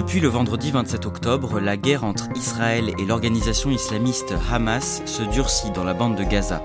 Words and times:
Depuis 0.00 0.20
le 0.20 0.28
vendredi 0.28 0.70
27 0.70 1.04
octobre, 1.04 1.60
la 1.60 1.76
guerre 1.76 2.04
entre 2.04 2.30
Israël 2.34 2.94
et 2.98 3.04
l'organisation 3.04 3.68
islamiste 3.68 4.32
Hamas 4.50 5.02
se 5.04 5.22
durcit 5.24 5.72
dans 5.72 5.84
la 5.84 5.92
bande 5.92 6.16
de 6.16 6.24
Gaza. 6.24 6.62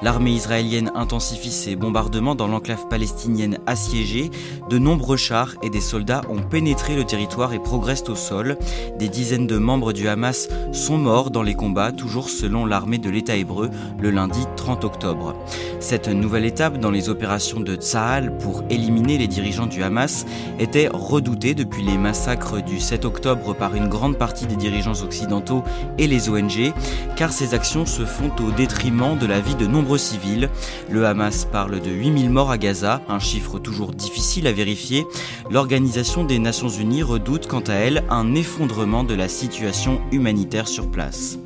L'armée 0.00 0.30
israélienne 0.30 0.90
intensifie 0.94 1.50
ses 1.50 1.76
bombardements 1.76 2.34
dans 2.34 2.46
l'enclave 2.46 2.88
palestinienne 2.88 3.58
assiégée. 3.66 4.30
De 4.70 4.78
nombreux 4.78 5.18
chars 5.18 5.54
et 5.62 5.68
des 5.68 5.82
soldats 5.82 6.22
ont 6.30 6.40
pénétré 6.40 6.96
le 6.96 7.04
territoire 7.04 7.52
et 7.52 7.58
progressent 7.58 8.08
au 8.08 8.14
sol. 8.14 8.56
Des 8.98 9.10
dizaines 9.10 9.46
de 9.46 9.58
membres 9.58 9.92
du 9.92 10.08
Hamas 10.08 10.48
sont 10.72 10.96
morts 10.96 11.30
dans 11.30 11.42
les 11.42 11.54
combats, 11.54 11.92
toujours 11.92 12.30
selon 12.30 12.64
l'armée 12.64 12.96
de 12.96 13.10
l'État 13.10 13.36
hébreu, 13.36 13.68
le 14.00 14.10
lundi 14.10 14.46
30 14.56 14.84
octobre. 14.84 15.34
Cette 15.78 16.08
nouvelle 16.08 16.46
étape 16.46 16.78
dans 16.78 16.90
les 16.90 17.10
opérations 17.10 17.60
de 17.60 17.76
Tsahal 17.76 18.38
pour 18.38 18.64
éliminer 18.70 19.18
les 19.18 19.28
dirigeants 19.28 19.66
du 19.66 19.82
Hamas 19.82 20.24
était 20.58 20.88
redoutée 20.90 21.54
depuis 21.54 21.82
les 21.82 21.98
massacres 21.98 22.64
du 22.64 22.78
7 22.88 23.04
octobre 23.04 23.54
par 23.54 23.74
une 23.74 23.86
grande 23.86 24.16
partie 24.16 24.46
des 24.46 24.56
dirigeants 24.56 25.02
occidentaux 25.02 25.62
et 25.98 26.06
les 26.06 26.30
ONG, 26.30 26.72
car 27.16 27.32
ces 27.32 27.52
actions 27.52 27.84
se 27.84 28.06
font 28.06 28.32
au 28.40 28.50
détriment 28.50 29.18
de 29.18 29.26
la 29.26 29.40
vie 29.40 29.56
de 29.56 29.66
nombreux 29.66 29.98
civils. 29.98 30.48
Le 30.90 31.04
Hamas 31.04 31.44
parle 31.44 31.80
de 31.80 31.90
8000 31.90 32.30
morts 32.30 32.50
à 32.50 32.56
Gaza, 32.56 33.02
un 33.10 33.18
chiffre 33.18 33.58
toujours 33.58 33.92
difficile 33.92 34.46
à 34.46 34.52
vérifier. 34.52 35.06
L'Organisation 35.50 36.24
des 36.24 36.38
Nations 36.38 36.70
Unies 36.70 37.02
redoute 37.02 37.46
quant 37.46 37.60
à 37.60 37.74
elle 37.74 38.04
un 38.08 38.34
effondrement 38.34 39.04
de 39.04 39.12
la 39.12 39.28
situation 39.28 40.00
humanitaire 40.10 40.66
sur 40.66 40.90
place. 40.90 41.38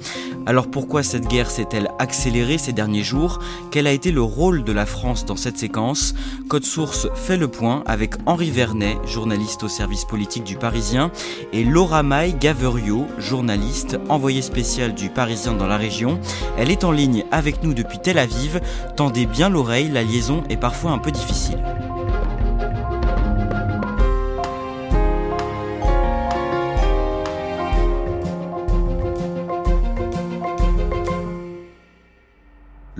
Alors 0.44 0.68
pourquoi 0.68 1.02
cette 1.02 1.28
guerre 1.28 1.50
s'est-elle 1.50 1.90
accélérée 1.98 2.58
ces 2.58 2.72
derniers 2.72 3.04
jours? 3.04 3.38
Quel 3.70 3.86
a 3.86 3.92
été 3.92 4.10
le 4.10 4.22
rôle 4.22 4.64
de 4.64 4.72
la 4.72 4.86
France 4.86 5.24
dans 5.24 5.36
cette 5.36 5.56
séquence? 5.56 6.14
Code 6.48 6.64
Source 6.64 7.06
fait 7.14 7.36
le 7.36 7.48
point 7.48 7.82
avec 7.86 8.14
Henri 8.26 8.50
Vernet, 8.50 8.98
journaliste 9.06 9.62
au 9.62 9.68
service 9.68 10.04
politique 10.04 10.44
du 10.44 10.56
Parisien, 10.56 11.12
et 11.52 11.62
Laura 11.62 12.02
Maille 12.02 12.36
Gaverio, 12.38 13.06
journaliste, 13.18 13.98
envoyée 14.08 14.42
spéciale 14.42 14.94
du 14.94 15.10
Parisien 15.10 15.52
dans 15.52 15.68
la 15.68 15.76
région. 15.76 16.18
Elle 16.58 16.70
est 16.70 16.84
en 16.84 16.90
ligne 16.90 17.24
avec 17.30 17.62
nous 17.62 17.72
depuis 17.72 17.98
Tel 17.98 18.18
Aviv. 18.18 18.60
Tendez 18.96 19.26
bien 19.26 19.48
l'oreille, 19.48 19.90
la 19.90 20.02
liaison 20.02 20.42
est 20.50 20.56
parfois 20.56 20.90
un 20.90 20.98
peu 20.98 21.12
difficile. 21.12 21.58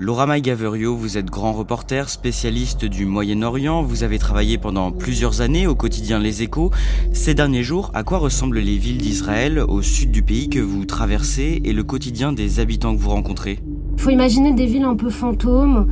Laura 0.03 0.37
Gaverio, 0.41 0.97
vous 0.97 1.17
êtes 1.17 1.27
grand 1.27 1.53
reporter, 1.53 2.09
spécialiste 2.09 2.83
du 2.83 3.05
Moyen-Orient. 3.05 3.83
Vous 3.83 4.03
avez 4.03 4.19
travaillé 4.19 4.57
pendant 4.57 4.91
plusieurs 4.91 5.39
années 5.39 5.65
au 5.65 5.75
quotidien 5.75 6.19
Les 6.19 6.43
Échos. 6.43 6.71
Ces 7.13 7.33
derniers 7.33 7.63
jours, 7.63 7.89
à 7.93 8.03
quoi 8.03 8.17
ressemblent 8.17 8.59
les 8.59 8.75
villes 8.75 8.97
d'Israël 8.97 9.59
au 9.59 9.81
sud 9.81 10.11
du 10.11 10.21
pays 10.21 10.49
que 10.49 10.59
vous 10.59 10.83
traversez 10.83 11.61
et 11.63 11.71
le 11.71 11.83
quotidien 11.83 12.33
des 12.33 12.59
habitants 12.59 12.93
que 12.93 12.99
vous 12.99 13.11
rencontrez? 13.11 13.59
Il 13.95 14.01
faut 14.01 14.09
imaginer 14.09 14.51
des 14.51 14.65
villes 14.65 14.83
un 14.83 14.97
peu 14.97 15.09
fantômes 15.09 15.87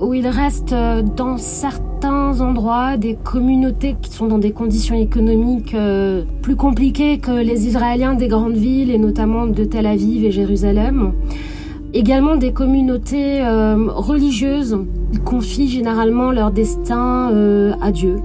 où 0.00 0.12
il 0.12 0.28
reste 0.28 0.74
euh, 0.74 1.00
dans 1.00 1.38
certains 1.38 2.38
endroits 2.42 2.98
des 2.98 3.14
communautés 3.14 3.96
qui 4.02 4.12
sont 4.12 4.26
dans 4.26 4.36
des 4.36 4.52
conditions 4.52 4.96
économiques 4.96 5.72
euh, 5.72 6.24
plus 6.42 6.56
compliquées 6.56 7.20
que 7.20 7.30
les 7.30 7.66
Israéliens 7.66 8.12
des 8.12 8.28
grandes 8.28 8.58
villes 8.58 8.90
et 8.90 8.98
notamment 8.98 9.46
de 9.46 9.64
Tel 9.64 9.86
Aviv 9.86 10.26
et 10.26 10.30
Jérusalem 10.30 11.14
également 11.96 12.36
des 12.36 12.52
communautés 12.52 13.42
euh, 13.42 13.88
religieuses. 13.88 14.78
Confient 15.24 15.68
généralement 15.68 16.30
leur 16.30 16.50
destin 16.50 17.30
euh, 17.32 17.74
à 17.80 17.90
Dieu. 17.90 18.16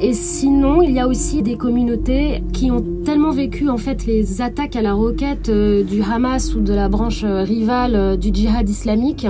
Et 0.00 0.12
sinon, 0.12 0.80
il 0.82 0.92
y 0.92 1.00
a 1.00 1.08
aussi 1.08 1.42
des 1.42 1.56
communautés 1.56 2.42
qui 2.52 2.70
ont 2.70 2.84
tellement 3.04 3.32
vécu 3.32 3.68
en 3.68 3.78
fait 3.78 4.06
les 4.06 4.42
attaques 4.42 4.76
à 4.76 4.82
la 4.82 4.92
roquette 4.92 5.48
euh, 5.48 5.82
du 5.82 6.02
Hamas 6.02 6.54
ou 6.54 6.60
de 6.60 6.72
la 6.72 6.88
branche 6.88 7.24
rivale 7.24 8.16
du 8.16 8.30
djihad 8.32 8.68
islamique 8.68 9.26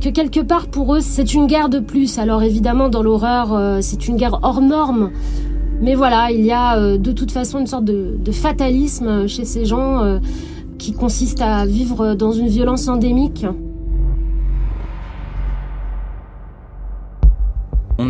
que 0.00 0.08
quelque 0.08 0.40
part 0.40 0.68
pour 0.68 0.94
eux 0.94 1.00
c'est 1.00 1.34
une 1.34 1.46
guerre 1.46 1.68
de 1.68 1.78
plus. 1.78 2.18
Alors 2.18 2.42
évidemment 2.42 2.88
dans 2.88 3.02
l'horreur 3.02 3.78
c'est 3.82 4.08
une 4.08 4.16
guerre 4.16 4.40
hors 4.42 4.62
norme. 4.62 5.10
Mais 5.82 5.94
voilà, 5.94 6.30
il 6.30 6.44
y 6.44 6.52
a 6.52 6.96
de 6.98 7.12
toute 7.12 7.30
façon 7.30 7.58
une 7.58 7.66
sorte 7.66 7.84
de 7.84 8.32
fatalisme 8.32 9.26
chez 9.26 9.44
ces 9.44 9.64
gens 9.66 10.18
qui 10.80 10.92
consiste 10.92 11.42
à 11.42 11.66
vivre 11.66 12.14
dans 12.14 12.32
une 12.32 12.48
violence 12.48 12.88
endémique. 12.88 13.44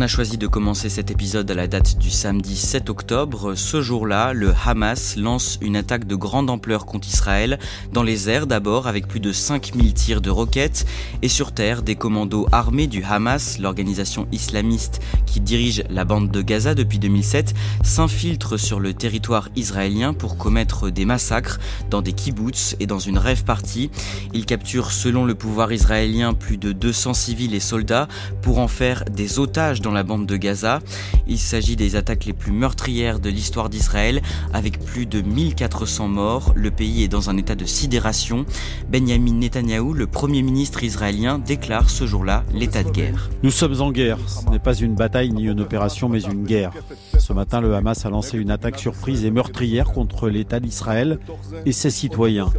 On 0.01 0.05
a 0.05 0.07
choisi 0.07 0.39
de 0.39 0.47
commencer 0.47 0.89
cet 0.89 1.11
épisode 1.11 1.51
à 1.51 1.53
la 1.53 1.67
date 1.67 1.99
du 1.99 2.09
samedi 2.09 2.57
7 2.57 2.89
octobre. 2.89 3.53
Ce 3.53 3.81
jour-là, 3.81 4.33
le 4.33 4.51
Hamas 4.65 5.15
lance 5.15 5.59
une 5.61 5.75
attaque 5.75 6.07
de 6.07 6.15
grande 6.15 6.49
ampleur 6.49 6.87
contre 6.87 7.07
Israël, 7.07 7.59
dans 7.93 8.01
les 8.01 8.27
airs 8.27 8.47
d'abord 8.47 8.87
avec 8.87 9.07
plus 9.07 9.19
de 9.19 9.31
5000 9.31 9.93
tirs 9.93 10.21
de 10.21 10.31
roquettes, 10.31 10.87
et 11.21 11.27
sur 11.27 11.51
terre, 11.51 11.83
des 11.83 11.93
commandos 11.93 12.47
armés 12.51 12.87
du 12.87 13.03
Hamas, 13.03 13.59
l'organisation 13.59 14.27
islamiste 14.31 15.01
qui 15.27 15.39
dirige 15.39 15.83
la 15.91 16.03
bande 16.03 16.31
de 16.31 16.41
Gaza 16.41 16.73
depuis 16.73 16.97
2007, 16.97 17.53
s'infiltrent 17.83 18.57
sur 18.57 18.79
le 18.79 18.95
territoire 18.95 19.49
israélien 19.55 20.15
pour 20.15 20.35
commettre 20.35 20.89
des 20.89 21.05
massacres 21.05 21.59
dans 21.91 22.01
des 22.01 22.13
kibbutz 22.13 22.75
et 22.79 22.87
dans 22.87 22.97
une 22.97 23.19
rêve 23.19 23.43
partie. 23.43 23.91
Ils 24.33 24.47
capturent, 24.47 24.91
selon 24.91 25.25
le 25.25 25.35
pouvoir 25.35 25.71
israélien, 25.71 26.33
plus 26.33 26.57
de 26.57 26.71
200 26.71 27.13
civils 27.13 27.53
et 27.53 27.59
soldats 27.59 28.07
pour 28.41 28.57
en 28.57 28.67
faire 28.67 29.05
des 29.05 29.37
otages 29.37 29.79
dans 29.79 29.90
la 29.93 30.03
bande 30.03 30.25
de 30.25 30.37
Gaza. 30.37 30.79
Il 31.27 31.37
s'agit 31.37 31.75
des 31.75 31.95
attaques 31.95 32.25
les 32.25 32.33
plus 32.33 32.51
meurtrières 32.51 33.19
de 33.19 33.29
l'histoire 33.29 33.69
d'Israël, 33.69 34.21
avec 34.53 34.79
plus 34.79 35.05
de 35.05 35.21
1400 35.21 36.07
morts. 36.07 36.53
Le 36.55 36.71
pays 36.71 37.03
est 37.03 37.07
dans 37.07 37.29
un 37.29 37.37
état 37.37 37.55
de 37.55 37.65
sidération. 37.65 38.45
Benjamin 38.89 39.33
Netanyahou, 39.33 39.93
le 39.93 40.07
premier 40.07 40.41
ministre 40.41 40.83
israélien, 40.83 41.39
déclare 41.39 41.89
ce 41.89 42.05
jour-là 42.05 42.43
l'état 42.53 42.83
de 42.83 42.89
guerre. 42.89 43.29
Nous 43.43 43.51
sommes 43.51 43.81
en 43.81 43.91
guerre. 43.91 44.17
Ce 44.27 44.49
n'est 44.49 44.59
pas 44.59 44.73
une 44.73 44.95
bataille 44.95 45.31
ni 45.31 45.43
une 45.43 45.61
opération, 45.61 46.09
mais 46.09 46.21
une 46.21 46.43
guerre. 46.43 46.71
Ce 47.17 47.33
matin, 47.33 47.61
le 47.61 47.75
Hamas 47.75 48.05
a 48.05 48.09
lancé 48.09 48.37
une 48.37 48.51
attaque 48.51 48.79
surprise 48.79 49.25
et 49.25 49.31
meurtrière 49.31 49.91
contre 49.91 50.29
l'État 50.29 50.59
d'Israël 50.59 51.19
et 51.65 51.71
ses 51.71 51.89
citoyens. 51.89 52.49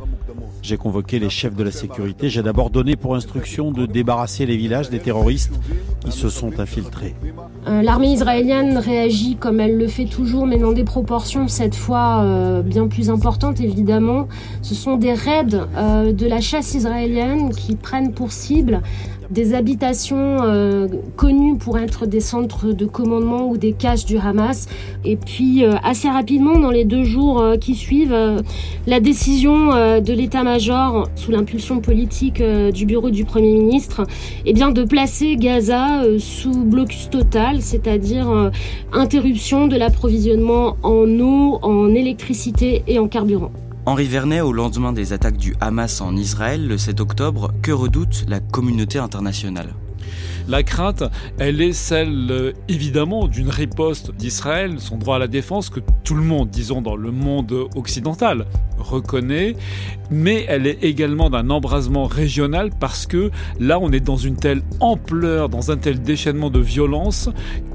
J'ai 0.62 0.76
convoqué 0.76 1.18
les 1.18 1.30
chefs 1.30 1.54
de 1.54 1.64
la 1.64 1.70
sécurité. 1.70 2.28
J'ai 2.28 2.42
d'abord 2.42 2.70
donné 2.70 2.96
pour 2.96 3.14
instruction 3.14 3.70
de 3.70 3.86
débarrasser 3.86 4.46
les 4.46 4.56
villages 4.56 4.90
des 4.90 4.98
terroristes 4.98 5.58
qui 6.04 6.12
se 6.12 6.28
sont 6.28 6.60
infiltrés. 6.60 7.14
Euh, 7.66 7.82
l'armée 7.82 8.12
israélienne 8.12 8.78
réagit 8.78 9.36
comme 9.36 9.60
elle 9.60 9.76
le 9.76 9.88
fait 9.88 10.06
toujours, 10.06 10.46
mais 10.46 10.58
dans 10.58 10.72
des 10.72 10.84
proportions 10.84 11.48
cette 11.48 11.74
fois 11.74 12.22
euh, 12.22 12.62
bien 12.62 12.88
plus 12.88 13.10
importantes 13.10 13.60
évidemment. 13.60 14.28
Ce 14.62 14.74
sont 14.74 14.96
des 14.96 15.14
raids 15.14 15.66
euh, 15.76 16.12
de 16.12 16.26
la 16.26 16.40
chasse 16.40 16.74
israélienne 16.74 17.50
qui 17.50 17.76
prennent 17.76 18.12
pour 18.12 18.32
cible 18.32 18.82
des 19.32 19.54
habitations 19.54 20.42
euh, 20.42 20.86
connues 21.16 21.56
pour 21.56 21.78
être 21.78 22.06
des 22.06 22.20
centres 22.20 22.72
de 22.72 22.84
commandement 22.84 23.48
ou 23.48 23.56
des 23.56 23.72
caches 23.72 24.04
du 24.04 24.18
Hamas. 24.18 24.68
Et 25.04 25.16
puis 25.16 25.64
euh, 25.64 25.74
assez 25.82 26.08
rapidement, 26.08 26.58
dans 26.58 26.70
les 26.70 26.84
deux 26.84 27.04
jours 27.04 27.40
euh, 27.40 27.56
qui 27.56 27.74
suivent, 27.74 28.16
la 28.86 29.00
décision 29.00 29.68
de 30.00 30.12
l'état-major, 30.12 31.08
sous 31.14 31.30
l'impulsion 31.30 31.80
politique 31.80 32.42
du 32.42 32.84
bureau 32.84 33.10
du 33.10 33.24
Premier 33.24 33.52
ministre, 33.52 34.06
eh 34.44 34.52
bien, 34.52 34.70
de 34.70 34.84
placer 34.84 35.36
Gaza 35.36 36.02
sous 36.18 36.64
blocus 36.64 37.08
total, 37.10 37.62
c'est-à-dire 37.62 38.50
interruption 38.92 39.66
de 39.66 39.76
l'approvisionnement 39.76 40.76
en 40.82 41.08
eau, 41.20 41.58
en 41.62 41.94
électricité 41.94 42.82
et 42.86 42.98
en 42.98 43.08
carburant. 43.08 43.52
Henri 43.84 44.06
Vernet, 44.06 44.42
au 44.42 44.52
lendemain 44.52 44.92
des 44.92 45.12
attaques 45.12 45.36
du 45.36 45.56
Hamas 45.60 46.00
en 46.00 46.16
Israël 46.16 46.68
le 46.68 46.78
7 46.78 47.00
octobre, 47.00 47.52
que 47.62 47.72
redoute 47.72 48.24
la 48.28 48.38
communauté 48.38 49.00
internationale? 49.00 49.74
La 50.46 50.62
crainte, 50.62 51.02
elle 51.38 51.60
est 51.60 51.72
celle 51.72 52.28
euh, 52.30 52.52
évidemment 52.68 53.26
d'une 53.26 53.48
riposte 53.48 54.14
d'Israël, 54.14 54.78
son 54.78 54.98
droit 54.98 55.16
à 55.16 55.18
la 55.18 55.26
défense 55.26 55.68
que 55.68 55.80
tout 56.04 56.14
le 56.14 56.22
monde, 56.22 56.48
disons 56.48 56.80
dans 56.80 56.94
le 56.94 57.10
monde 57.10 57.52
occidental, 57.74 58.46
reconnaît, 58.78 59.56
mais 60.12 60.44
elle 60.48 60.68
est 60.68 60.84
également 60.84 61.28
d'un 61.28 61.50
embrasement 61.50 62.04
régional 62.04 62.70
parce 62.78 63.06
que 63.08 63.32
là 63.58 63.80
on 63.80 63.90
est 63.90 64.00
dans 64.00 64.16
une 64.16 64.36
telle 64.36 64.62
ampleur, 64.78 65.48
dans 65.48 65.72
un 65.72 65.76
tel 65.76 66.00
déchaînement 66.02 66.50
de 66.50 66.60
violence 66.60 67.30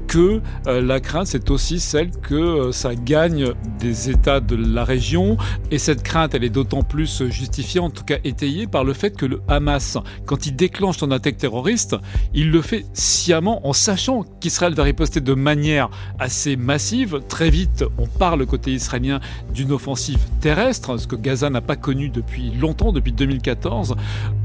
que 0.08 0.40
euh, 0.66 0.80
la 0.80 1.00
crainte, 1.00 1.26
c'est 1.26 1.50
aussi 1.50 1.78
celle 1.78 2.10
que 2.10 2.34
euh, 2.34 2.72
ça 2.72 2.94
gagne 2.94 3.52
des 3.78 4.10
États 4.10 4.40
de 4.40 4.56
la 4.56 4.82
région. 4.82 5.36
Et 5.70 5.78
cette 5.78 6.02
crainte, 6.02 6.34
elle 6.34 6.44
est 6.44 6.50
d'autant 6.50 6.82
plus 6.82 7.28
justifiée, 7.28 7.78
en 7.78 7.90
tout 7.90 8.04
cas 8.04 8.16
étayée, 8.24 8.66
par 8.66 8.84
le 8.84 8.94
fait 8.94 9.10
que 9.14 9.26
le 9.26 9.42
Hamas, 9.48 9.98
quand 10.24 10.46
il 10.46 10.56
déclenche 10.56 10.96
son 10.96 11.10
attaque 11.10 11.36
terroriste, 11.36 11.96
il 12.34 12.50
le 12.50 12.62
fait 12.62 12.86
sciemment 12.94 13.66
en 13.68 13.72
sachant 13.72 14.24
qu'Israël 14.40 14.74
va 14.74 14.82
riposter 14.82 15.20
de 15.20 15.34
manière 15.34 15.90
assez 16.18 16.56
massive. 16.56 17.20
Très 17.28 17.50
vite, 17.50 17.84
on 17.98 18.06
parle 18.06 18.46
côté 18.46 18.72
israélien 18.72 19.20
d'une 19.52 19.72
offensive 19.72 20.20
terrestre, 20.40 20.96
ce 20.98 21.06
que 21.06 21.16
Gaza 21.16 21.50
n'a 21.50 21.60
pas 21.60 21.76
connu 21.76 22.08
depuis 22.08 22.50
longtemps, 22.50 22.92
depuis 22.92 23.12
2014. 23.12 23.94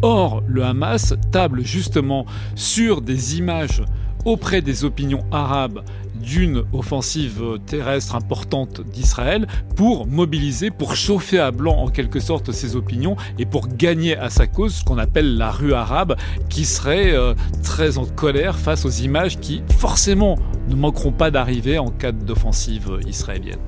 Or, 0.01 0.43
le 0.45 0.63
Hamas 0.65 1.13
table 1.31 1.63
justement 1.63 2.25
sur 2.55 3.01
des 3.01 3.37
images 3.37 3.81
auprès 4.25 4.61
des 4.61 4.85
opinions 4.85 5.23
arabes 5.31 5.83
d'une 6.15 6.63
offensive 6.71 7.43
terrestre 7.65 8.15
importante 8.15 8.81
d'Israël 8.81 9.47
pour 9.75 10.07
mobiliser, 10.07 10.71
pour 10.71 10.95
chauffer 10.95 11.39
à 11.39 11.51
blanc 11.51 11.77
en 11.77 11.89
quelque 11.89 12.19
sorte 12.19 12.51
ses 12.51 12.75
opinions 12.75 13.17
et 13.37 13.45
pour 13.45 13.67
gagner 13.67 14.17
à 14.17 14.29
sa 14.29 14.47
cause 14.47 14.75
ce 14.75 14.83
qu'on 14.83 14.97
appelle 14.97 15.37
la 15.37 15.51
rue 15.51 15.73
arabe 15.73 16.15
qui 16.49 16.65
serait 16.65 17.13
euh, 17.13 17.33
très 17.61 17.97
en 17.97 18.05
colère 18.05 18.57
face 18.57 18.85
aux 18.85 18.89
images 18.89 19.39
qui 19.39 19.63
forcément 19.77 20.37
ne 20.69 20.75
manqueront 20.75 21.11
pas 21.11 21.29
d'arriver 21.29 21.77
en 21.77 21.89
cas 21.89 22.11
d'offensive 22.11 22.99
israélienne. 23.05 23.59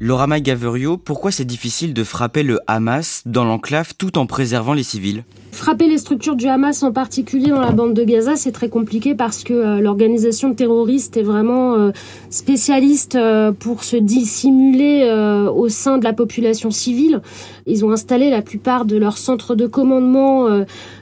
Laura 0.00 0.28
Gaverio, 0.38 0.96
pourquoi 0.96 1.32
c'est 1.32 1.44
difficile 1.44 1.92
de 1.92 2.04
frapper 2.04 2.44
le 2.44 2.60
Hamas 2.68 3.22
dans 3.26 3.42
l'enclave 3.42 3.94
tout 3.98 4.16
en 4.16 4.26
préservant 4.26 4.72
les 4.72 4.84
civils? 4.84 5.24
Frapper 5.50 5.88
les 5.88 5.98
structures 5.98 6.36
du 6.36 6.46
Hamas 6.46 6.84
en 6.84 6.92
particulier 6.92 7.48
dans 7.48 7.60
la 7.60 7.72
bande 7.72 7.94
de 7.94 8.04
Gaza, 8.04 8.36
c'est 8.36 8.52
très 8.52 8.68
compliqué 8.68 9.16
parce 9.16 9.42
que 9.42 9.54
euh, 9.54 9.80
l'organisation 9.80 10.54
terroriste 10.54 11.16
est 11.16 11.24
vraiment 11.24 11.74
euh, 11.74 11.90
spécialiste 12.30 13.16
euh, 13.16 13.50
pour 13.50 13.82
se 13.82 13.96
dissimuler 13.96 15.10
au 15.52 15.68
sein 15.68 15.98
de 15.98 16.04
la 16.04 16.12
population 16.12 16.70
civile. 16.70 17.20
Ils 17.66 17.84
ont 17.84 17.90
installé 17.90 18.30
la 18.30 18.40
plupart 18.40 18.84
de 18.84 18.96
leurs 18.96 19.18
centres 19.18 19.56
de 19.56 19.66
commandement 19.66 20.46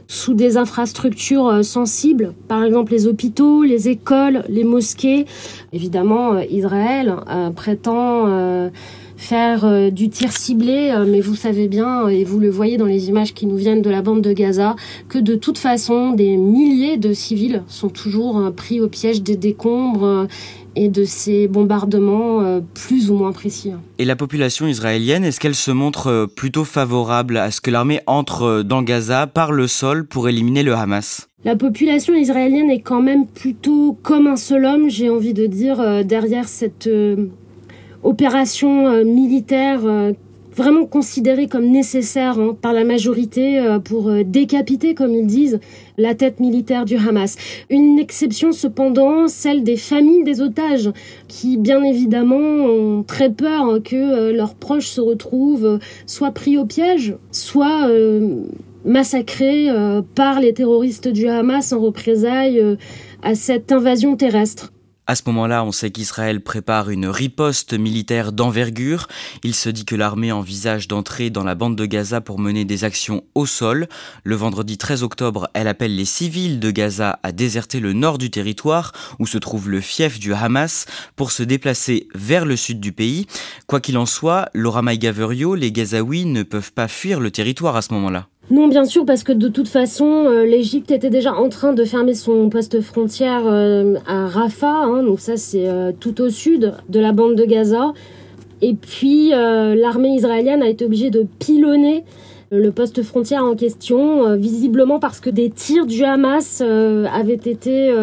sous 0.08 0.34
des 0.34 0.56
infrastructures 0.56 1.64
sensibles, 1.64 2.34
par 2.48 2.62
exemple 2.64 2.92
les 2.92 3.06
hôpitaux, 3.06 3.62
les 3.62 3.88
écoles, 3.88 4.44
les 4.48 4.64
mosquées. 4.64 5.26
Évidemment, 5.72 6.38
Israël 6.40 7.16
prétend 7.54 8.70
faire 9.16 9.64
euh, 9.64 9.90
du 9.90 10.08
tir 10.08 10.32
ciblé, 10.32 10.90
euh, 10.90 11.04
mais 11.06 11.20
vous 11.20 11.34
savez 11.34 11.68
bien, 11.68 12.08
et 12.08 12.24
vous 12.24 12.38
le 12.38 12.50
voyez 12.50 12.76
dans 12.76 12.86
les 12.86 13.08
images 13.08 13.34
qui 13.34 13.46
nous 13.46 13.56
viennent 13.56 13.82
de 13.82 13.90
la 13.90 14.02
bande 14.02 14.20
de 14.20 14.32
Gaza, 14.32 14.76
que 15.08 15.18
de 15.18 15.34
toute 15.34 15.58
façon, 15.58 16.12
des 16.12 16.36
milliers 16.36 16.96
de 16.96 17.12
civils 17.12 17.62
sont 17.66 17.88
toujours 17.88 18.38
euh, 18.38 18.50
pris 18.50 18.80
au 18.80 18.88
piège 18.88 19.22
des 19.22 19.36
décombres 19.36 20.26
et 20.76 20.88
de 20.88 21.04
ces 21.04 21.48
bombardements 21.48 22.60
plus 22.74 23.10
ou 23.10 23.14
moins 23.14 23.32
précis. 23.32 23.72
Et 23.98 24.04
la 24.04 24.14
population 24.14 24.66
israélienne, 24.66 25.24
est-ce 25.24 25.40
qu'elle 25.40 25.54
se 25.54 25.70
montre 25.70 26.28
plutôt 26.36 26.64
favorable 26.64 27.38
à 27.38 27.50
ce 27.50 27.60
que 27.60 27.70
l'armée 27.70 28.00
entre 28.06 28.62
dans 28.62 28.82
Gaza 28.82 29.26
par 29.26 29.52
le 29.52 29.66
sol 29.66 30.06
pour 30.06 30.28
éliminer 30.28 30.62
le 30.62 30.74
Hamas? 30.74 31.28
La 31.44 31.56
population 31.56 32.14
israélienne 32.14 32.70
est 32.70 32.80
quand 32.80 33.02
même 33.02 33.26
plutôt 33.26 33.98
comme 34.02 34.26
un 34.26 34.36
seul 34.36 34.64
homme, 34.64 34.88
j'ai 34.88 35.10
envie 35.10 35.34
de 35.34 35.46
dire, 35.46 36.04
derrière 36.04 36.46
cette 36.46 36.88
opération 38.06 38.86
euh, 38.86 39.04
militaire 39.04 39.80
euh, 39.84 40.12
vraiment 40.56 40.86
considérée 40.86 41.46
comme 41.46 41.66
nécessaire 41.66 42.38
hein, 42.38 42.56
par 42.60 42.72
la 42.72 42.84
majorité 42.84 43.58
euh, 43.58 43.78
pour 43.78 44.10
décapiter, 44.24 44.94
comme 44.94 45.14
ils 45.14 45.26
disent, 45.26 45.60
la 45.98 46.14
tête 46.14 46.40
militaire 46.40 46.84
du 46.84 46.96
Hamas. 46.96 47.36
Une 47.70 47.98
exception 47.98 48.52
cependant, 48.52 49.28
celle 49.28 49.62
des 49.62 49.76
familles 49.76 50.24
des 50.24 50.40
otages, 50.40 50.90
qui 51.28 51.56
bien 51.56 51.82
évidemment 51.82 52.36
ont 52.36 53.02
très 53.02 53.30
peur 53.30 53.82
que 53.82 54.30
leurs 54.32 54.54
proches 54.54 54.88
se 54.88 55.00
retrouvent 55.00 55.78
soit 56.06 56.32
pris 56.32 56.58
au 56.58 56.66
piège, 56.66 57.16
soit 57.30 57.88
massacrés 58.84 59.68
par 60.14 60.40
les 60.40 60.52
terroristes 60.52 61.08
du 61.08 61.28
Hamas 61.28 61.72
en 61.72 61.80
représailles 61.80 62.76
à 63.22 63.34
cette 63.34 63.72
invasion 63.72 64.16
terrestre. 64.16 64.72
À 65.08 65.14
ce 65.14 65.22
moment-là, 65.26 65.62
on 65.62 65.70
sait 65.70 65.92
qu'Israël 65.92 66.40
prépare 66.40 66.90
une 66.90 67.06
riposte 67.06 67.74
militaire 67.74 68.32
d'envergure. 68.32 69.06
Il 69.44 69.54
se 69.54 69.68
dit 69.68 69.84
que 69.84 69.94
l'armée 69.94 70.32
envisage 70.32 70.88
d'entrer 70.88 71.30
dans 71.30 71.44
la 71.44 71.54
bande 71.54 71.76
de 71.76 71.86
Gaza 71.86 72.20
pour 72.20 72.40
mener 72.40 72.64
des 72.64 72.82
actions 72.82 73.22
au 73.36 73.46
sol. 73.46 73.86
Le 74.24 74.34
vendredi 74.34 74.78
13 74.78 75.04
octobre, 75.04 75.48
elle 75.54 75.68
appelle 75.68 75.94
les 75.94 76.04
civils 76.04 76.58
de 76.58 76.72
Gaza 76.72 77.20
à 77.22 77.30
déserter 77.30 77.78
le 77.78 77.92
nord 77.92 78.18
du 78.18 78.30
territoire, 78.32 78.92
où 79.20 79.28
se 79.28 79.38
trouve 79.38 79.70
le 79.70 79.80
fief 79.80 80.18
du 80.18 80.34
Hamas, 80.34 80.86
pour 81.14 81.30
se 81.30 81.44
déplacer 81.44 82.08
vers 82.16 82.44
le 82.44 82.56
sud 82.56 82.80
du 82.80 82.90
pays. 82.90 83.28
Quoi 83.68 83.80
qu'il 83.80 83.98
en 83.98 84.06
soit, 84.06 84.48
Laura 84.54 84.82
Maïgaverio, 84.82 85.54
les 85.54 85.70
Gazaouis 85.70 86.24
ne 86.24 86.42
peuvent 86.42 86.72
pas 86.72 86.88
fuir 86.88 87.20
le 87.20 87.30
territoire 87.30 87.76
à 87.76 87.82
ce 87.82 87.94
moment-là. 87.94 88.26
Non, 88.48 88.68
bien 88.68 88.84
sûr, 88.84 89.04
parce 89.04 89.24
que 89.24 89.32
de 89.32 89.48
toute 89.48 89.66
façon, 89.66 90.26
euh, 90.26 90.44
l'Égypte 90.44 90.92
était 90.92 91.10
déjà 91.10 91.34
en 91.34 91.48
train 91.48 91.72
de 91.72 91.84
fermer 91.84 92.14
son 92.14 92.48
poste 92.48 92.80
frontière 92.80 93.42
euh, 93.44 93.96
à 94.06 94.28
Rafah, 94.28 94.84
hein, 94.84 95.02
donc 95.02 95.18
ça 95.18 95.36
c'est 95.36 95.68
euh, 95.68 95.90
tout 95.98 96.20
au 96.20 96.28
sud 96.28 96.72
de 96.88 97.00
la 97.00 97.10
bande 97.10 97.34
de 97.34 97.44
Gaza. 97.44 97.92
Et 98.62 98.74
puis 98.74 99.32
l'armée 99.32 100.14
israélienne 100.14 100.62
a 100.62 100.68
été 100.68 100.86
obligée 100.86 101.10
de 101.10 101.26
pilonner 101.38 102.04
le 102.50 102.70
poste 102.70 103.02
frontière 103.02 103.44
en 103.44 103.54
question, 103.54 104.34
visiblement 104.34 104.98
parce 104.98 105.20
que 105.20 105.28
des 105.28 105.50
tirs 105.50 105.84
du 105.84 106.04
Hamas 106.04 106.62
avaient 106.62 107.34
été 107.34 107.94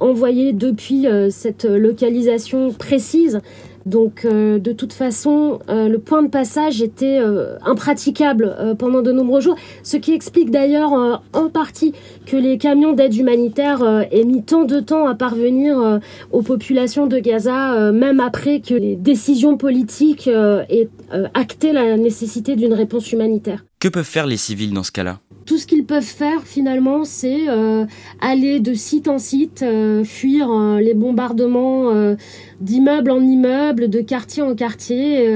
envoyés 0.00 0.52
depuis 0.52 1.06
cette 1.30 1.64
localisation 1.64 2.72
précise 2.72 3.40
donc 3.86 4.24
euh, 4.24 4.58
de 4.58 4.72
toute 4.72 4.92
façon, 4.92 5.58
euh, 5.68 5.88
le 5.88 5.98
point 5.98 6.22
de 6.22 6.28
passage 6.28 6.80
était 6.80 7.18
euh, 7.20 7.56
impraticable 7.64 8.74
pendant 8.78 9.02
de 9.02 9.12
nombreux 9.12 9.40
jours, 9.40 9.56
ce 9.82 9.96
qui 9.96 10.12
explique 10.12 10.50
d'ailleurs 10.50 11.22
en 11.32 11.48
partie 11.48 11.92
que 12.26 12.36
les 12.36 12.58
camions 12.58 12.92
d'aide 12.92 13.14
humanitaire 13.14 13.82
aient 14.10 14.24
mis 14.24 14.42
tant 14.42 14.64
de 14.64 14.80
temps 14.80 15.06
à 15.06 15.14
parvenir 15.14 16.00
aux 16.32 16.42
populations 16.42 17.06
de 17.06 17.18
Gaza, 17.18 17.92
même 17.92 18.20
après 18.20 18.60
que 18.60 18.74
les 18.74 18.96
décisions 18.96 19.56
politiques 19.56 20.28
aient 20.28 20.88
acté 21.34 21.72
la 21.72 21.96
nécessité 21.96 22.56
d'une 22.56 22.74
réponse 22.74 23.12
humanitaire. 23.12 23.64
Que 23.80 23.88
peuvent 23.88 24.04
faire 24.04 24.26
les 24.26 24.36
civils 24.36 24.72
dans 24.72 24.82
ce 24.82 24.92
cas-là? 24.92 25.20
Tout 25.46 25.58
ce 25.58 25.66
qu'ils 25.66 25.84
peuvent 25.84 26.02
faire 26.02 26.42
finalement, 26.44 27.04
c'est 27.04 27.48
euh, 27.48 27.84
aller 28.20 28.60
de 28.60 28.74
site 28.74 29.08
en 29.08 29.18
site, 29.18 29.62
euh, 29.62 30.04
fuir 30.04 30.50
euh, 30.50 30.80
les 30.80 30.94
bombardements 30.94 32.14
d'immeuble 32.60 33.10
en 33.10 33.20
immeuble, 33.20 33.88
de 33.88 34.00
quartier 34.00 34.42
en 34.42 34.54
quartier. 34.54 35.28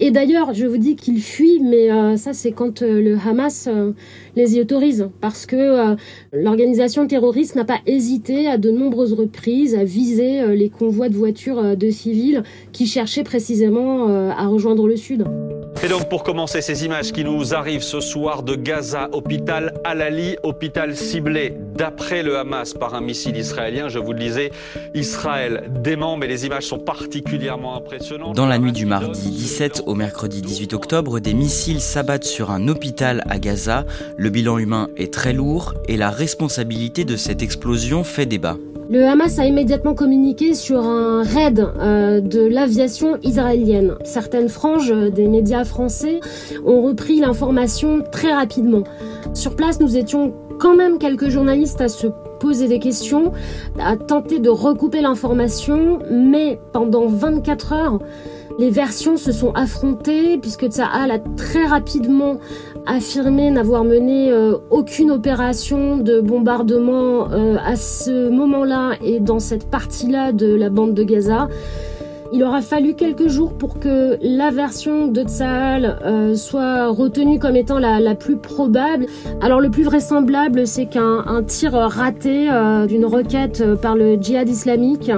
et 0.00 0.10
d'ailleurs, 0.10 0.54
je 0.54 0.66
vous 0.66 0.76
dis 0.76 0.96
qu'ils 0.96 1.22
fuient, 1.22 1.60
mais 1.60 2.16
ça 2.16 2.32
c'est 2.32 2.52
quand 2.52 2.82
le 2.82 3.16
Hamas 3.16 3.68
les 4.36 4.56
y 4.56 4.60
autorise, 4.60 5.08
parce 5.20 5.46
que 5.46 5.96
l'organisation 6.32 7.06
terroriste 7.06 7.56
n'a 7.56 7.64
pas 7.64 7.80
hésité 7.86 8.46
à 8.46 8.58
de 8.58 8.70
nombreuses 8.70 9.14
reprises 9.14 9.74
à 9.74 9.84
viser 9.84 10.54
les 10.54 10.68
convois 10.68 11.08
de 11.08 11.16
voitures 11.16 11.76
de 11.76 11.90
civils 11.90 12.42
qui 12.72 12.86
cherchaient 12.86 13.24
précisément 13.24 14.06
à 14.30 14.46
rejoindre 14.46 14.86
le 14.86 14.96
sud. 14.96 15.24
Et 15.82 15.88
donc 15.88 16.08
pour 16.08 16.24
commencer 16.24 16.62
ces 16.62 16.84
images 16.84 17.12
qui 17.12 17.22
nous 17.22 17.54
arrivent 17.54 17.82
ce 17.82 18.00
soir 18.00 18.42
de 18.42 18.56
Gaza, 18.56 19.08
hôpital 19.12 19.74
Al-Ali, 19.84 20.36
hôpital 20.42 20.96
ciblé 20.96 21.54
d'après 21.74 22.22
le 22.22 22.38
Hamas 22.38 22.72
par 22.72 22.94
un 22.94 23.00
missile 23.00 23.36
israélien, 23.36 23.88
je 23.88 23.98
vous 23.98 24.12
le 24.12 24.18
disais, 24.18 24.50
Israël 24.94 25.70
dément, 25.82 26.16
mais 26.16 26.26
les 26.26 26.46
images 26.46 26.64
sont 26.64 26.78
particulièrement 26.78 27.76
impressionnantes. 27.76 28.34
Dans 28.34 28.46
la 28.46 28.58
nuit 28.58 28.72
du 28.72 28.86
mardi 28.86 29.30
17 29.30 29.82
au 29.86 29.94
mercredi 29.94 30.40
18 30.40 30.72
octobre, 30.72 31.20
des 31.20 31.34
missiles 31.34 31.80
s'abattent 31.80 32.24
sur 32.24 32.50
un 32.50 32.68
hôpital 32.68 33.22
à 33.28 33.38
Gaza. 33.38 33.84
Le 34.16 34.30
bilan 34.30 34.58
humain 34.58 34.88
est 34.96 35.12
très 35.12 35.34
lourd 35.34 35.74
et 35.88 35.96
la 35.96 36.10
responsabilité 36.10 37.04
de 37.04 37.16
cette 37.16 37.42
explosion 37.42 38.02
fait 38.02 38.26
débat. 38.26 38.56
Le 38.88 39.04
Hamas 39.04 39.40
a 39.40 39.46
immédiatement 39.46 39.94
communiqué 39.94 40.54
sur 40.54 40.84
un 40.84 41.24
raid 41.24 41.58
euh, 41.58 42.20
de 42.20 42.40
l'aviation 42.46 43.18
israélienne. 43.22 43.96
Certaines 44.04 44.48
franges 44.48 44.92
des 45.10 45.26
médias 45.26 45.64
français 45.64 46.20
ont 46.64 46.82
repris 46.82 47.18
l'information 47.18 48.04
très 48.12 48.32
rapidement. 48.32 48.84
Sur 49.34 49.56
place, 49.56 49.80
nous 49.80 49.96
étions 49.96 50.32
quand 50.60 50.76
même 50.76 50.98
quelques 50.98 51.30
journalistes 51.30 51.80
à 51.80 51.88
se 51.88 52.06
poser 52.38 52.68
des 52.68 52.78
questions, 52.78 53.32
à 53.80 53.96
tenter 53.96 54.38
de 54.38 54.50
recouper 54.50 55.00
l'information, 55.00 55.98
mais 56.08 56.60
pendant 56.72 57.08
24 57.08 57.72
heures, 57.72 57.98
les 58.58 58.70
versions 58.70 59.16
se 59.16 59.32
sont 59.32 59.52
affrontées 59.52 60.38
puisque 60.38 60.66
Tsahal 60.66 61.10
a 61.10 61.18
très 61.18 61.66
rapidement 61.66 62.38
affirmé 62.86 63.50
n'avoir 63.50 63.84
mené 63.84 64.30
euh, 64.30 64.56
aucune 64.70 65.10
opération 65.10 65.98
de 65.98 66.20
bombardement 66.20 67.30
euh, 67.30 67.56
à 67.64 67.76
ce 67.76 68.30
moment-là 68.30 68.94
et 69.02 69.20
dans 69.20 69.40
cette 69.40 69.68
partie-là 69.70 70.32
de 70.32 70.54
la 70.54 70.70
bande 70.70 70.94
de 70.94 71.02
Gaza. 71.02 71.48
Il 72.32 72.42
aura 72.42 72.60
fallu 72.60 72.94
quelques 72.94 73.28
jours 73.28 73.52
pour 73.52 73.78
que 73.78 74.18
la 74.20 74.50
version 74.50 75.06
de 75.06 75.22
Tsahal 75.22 75.98
euh, 76.04 76.34
soit 76.34 76.88
retenue 76.88 77.38
comme 77.38 77.56
étant 77.56 77.78
la, 77.78 78.14
plus 78.14 78.36
probable. 78.36 79.06
Alors 79.40 79.60
le 79.60 79.70
plus 79.70 79.84
vraisemblable, 79.84 80.66
c'est 80.66 80.86
qu'un 80.86 81.42
tir 81.46 81.72
raté 81.72 82.50
euh, 82.50 82.86
d'une 82.86 83.04
roquette 83.04 83.62
par 83.80 83.94
le 83.94 84.16
djihad 84.16 84.48
islamique 84.48 85.10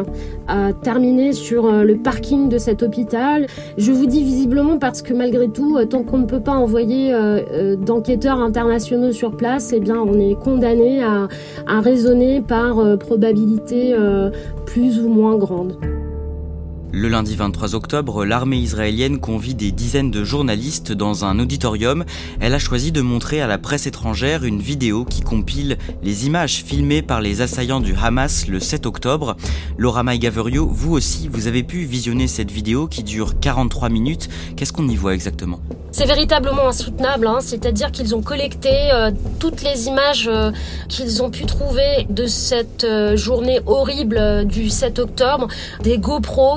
a 0.48 0.72
terminé 0.72 1.32
sur 1.32 1.66
euh, 1.66 1.82
le 1.82 1.96
parking 1.96 2.48
de 2.48 2.58
cet 2.58 2.82
hôpital. 2.82 3.46
Je 3.78 3.92
vous 3.92 4.06
dis 4.06 4.22
visiblement 4.22 4.78
parce 4.78 5.02
que 5.02 5.14
malgré 5.14 5.48
tout, 5.48 5.78
tant 5.86 6.02
qu'on 6.02 6.18
ne 6.18 6.26
peut 6.26 6.40
pas 6.40 6.52
envoyer 6.52 7.14
d'enquêteurs 7.78 8.40
internationaux 8.40 9.12
sur 9.12 9.36
place, 9.36 9.72
eh 9.72 9.80
bien 9.80 9.96
on 9.96 10.18
est 10.18 10.34
condamné 10.34 11.02
à 11.02 11.80
raisonner 11.80 12.40
par 12.40 12.98
probabilité 12.98 13.94
plus 14.66 15.00
ou 15.00 15.08
moins 15.08 15.36
grande. 15.36 15.78
Le 16.90 17.08
lundi 17.08 17.36
23 17.36 17.74
octobre, 17.74 18.24
l'armée 18.24 18.56
israélienne 18.56 19.18
convie 19.18 19.54
des 19.54 19.72
dizaines 19.72 20.10
de 20.10 20.24
journalistes 20.24 20.90
dans 20.90 21.26
un 21.26 21.38
auditorium. 21.38 22.06
Elle 22.40 22.54
a 22.54 22.58
choisi 22.58 22.92
de 22.92 23.02
montrer 23.02 23.42
à 23.42 23.46
la 23.46 23.58
presse 23.58 23.86
étrangère 23.86 24.42
une 24.42 24.62
vidéo 24.62 25.04
qui 25.04 25.20
compile 25.20 25.76
les 26.02 26.26
images 26.26 26.64
filmées 26.64 27.02
par 27.02 27.20
les 27.20 27.42
assaillants 27.42 27.80
du 27.80 27.94
Hamas 27.94 28.48
le 28.48 28.58
7 28.58 28.86
octobre. 28.86 29.36
Laura 29.76 30.02
Maïgaverio, 30.02 30.66
vous 30.66 30.94
aussi, 30.94 31.28
vous 31.28 31.46
avez 31.46 31.62
pu 31.62 31.84
visionner 31.84 32.26
cette 32.26 32.50
vidéo 32.50 32.86
qui 32.86 33.02
dure 33.02 33.38
43 33.38 33.90
minutes. 33.90 34.30
Qu'est-ce 34.56 34.72
qu'on 34.72 34.88
y 34.88 34.96
voit 34.96 35.12
exactement? 35.12 35.60
C'est 35.90 36.06
véritablement 36.06 36.68
insoutenable, 36.68 37.26
hein. 37.26 37.38
c'est-à-dire 37.40 37.90
qu'ils 37.90 38.14
ont 38.14 38.20
collecté 38.20 38.92
euh, 38.92 39.10
toutes 39.40 39.62
les 39.62 39.88
images 39.88 40.28
euh, 40.28 40.52
qu'ils 40.88 41.22
ont 41.22 41.30
pu 41.30 41.44
trouver 41.46 42.06
de 42.10 42.26
cette 42.26 42.84
euh, 42.84 43.16
journée 43.16 43.60
horrible 43.66 44.46
du 44.46 44.68
7 44.68 44.98
octobre, 44.98 45.48
des 45.82 45.98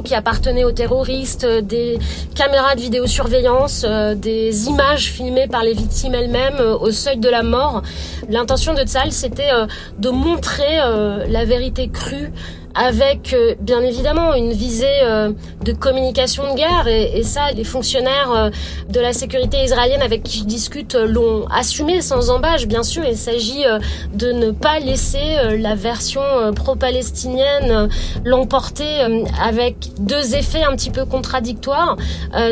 qui 0.04 0.16
appartenaient 0.22 0.64
aux 0.64 0.72
terroristes, 0.72 1.46
euh, 1.46 1.62
des 1.62 1.98
caméras 2.36 2.76
de 2.76 2.82
vidéosurveillance, 2.82 3.84
euh, 3.88 4.14
des 4.14 4.68
images 4.68 5.12
filmées 5.12 5.48
par 5.48 5.64
les 5.64 5.74
victimes 5.74 6.14
elles-mêmes 6.14 6.60
euh, 6.60 6.78
au 6.78 6.92
seuil 6.92 7.18
de 7.18 7.28
la 7.28 7.42
mort. 7.42 7.82
L'intention 8.30 8.76
de 8.76 8.84
Tzal, 8.84 9.12
c'était 9.12 9.50
de 9.98 10.10
montrer 10.10 10.78
la 11.28 11.46
vérité 11.46 11.90
crue 11.90 12.32
avec 12.76 13.34
euh, 13.34 13.56
bien 13.60 13.82
évidemment 13.82 14.34
une 14.34 14.52
visée 14.52 15.02
euh, 15.04 15.32
de 15.64 15.72
communication 15.74 16.52
de 16.52 16.58
guerre. 16.58 16.88
Et, 16.88 17.20
et 17.20 17.24
ça 17.24 17.52
les 17.52 17.64
fonctionnaires 17.64 18.32
euh, 18.32 18.50
de 18.90 19.00
la 19.00 19.14
sécurité 19.14 19.64
israélienne 19.64 20.02
avec 20.02 20.24
qui 20.24 20.40
je 20.40 20.44
discute 20.46 20.96
l'ont 20.96 21.46
assumé 21.48 22.02
sans 22.02 22.30
embâche 22.30 22.68
bien 22.68 22.84
sûr. 22.84 23.04
Il 23.06 23.18
s'agit 23.18 23.64
de 24.14 24.32
ne 24.32 24.52
pas 24.52 24.80
laisser 24.80 25.58
la 25.58 25.76
version 25.76 26.22
pro-palestinienne 26.56 27.90
l'emporter 28.26 29.02
avec 29.42 29.76
deux 30.00 30.36
effets 30.36 30.64
un 30.64 30.76
petit 30.76 30.90
peu 30.90 31.06
contradictoires. 31.06 31.98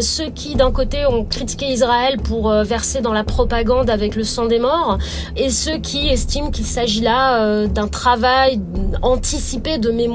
Ceux 0.01 0.29
qui 0.29 0.55
d'un 0.55 0.71
côté 0.71 1.05
ont 1.05 1.25
critiqué 1.25 1.67
Israël 1.67 2.17
pour 2.17 2.51
verser 2.63 3.01
dans 3.01 3.13
la 3.13 3.23
propagande 3.23 3.89
avec 3.89 4.15
le 4.15 4.23
sang 4.23 4.45
des 4.45 4.59
morts 4.59 4.97
et 5.35 5.49
ceux 5.49 5.77
qui 5.77 6.07
estiment 6.07 6.51
qu'il 6.51 6.65
s'agit 6.65 7.01
là 7.01 7.67
d'un 7.67 7.87
travail 7.87 8.61
anticipé 9.01 9.77
de 9.77 9.91
mémoire 9.91 10.08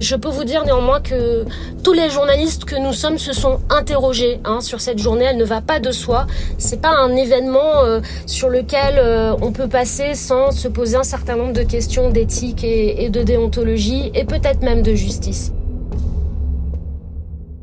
je 0.00 0.16
peux 0.16 0.28
vous 0.28 0.44
dire 0.44 0.64
néanmoins 0.64 1.00
que 1.00 1.44
tous 1.82 1.92
les 1.92 2.10
journalistes 2.10 2.64
que 2.64 2.76
nous 2.76 2.92
sommes 2.92 3.18
se 3.18 3.32
sont 3.32 3.60
interrogés 3.70 4.40
hein, 4.44 4.60
sur 4.60 4.80
cette 4.80 4.98
journée. 4.98 5.24
Elle 5.24 5.36
ne 5.36 5.44
va 5.44 5.60
pas 5.60 5.80
de 5.80 5.92
soi. 5.92 6.26
C'est 6.58 6.80
pas 6.80 6.96
un 6.96 7.14
événement 7.16 7.84
euh, 7.84 8.00
sur 8.26 8.48
lequel 8.48 8.96
euh, 8.98 9.34
on 9.42 9.52
peut 9.52 9.68
passer 9.68 10.14
sans 10.14 10.50
se 10.50 10.68
poser 10.68 10.96
un 10.96 11.04
certain 11.04 11.36
nombre 11.36 11.52
de 11.52 11.62
questions 11.62 12.10
d'éthique 12.10 12.64
et 12.64 13.08
de 13.10 13.22
déontologie 13.22 14.10
et 14.14 14.24
peut-être 14.24 14.62
même 14.62 14.82
de 14.82 14.94
justice. 14.94 15.52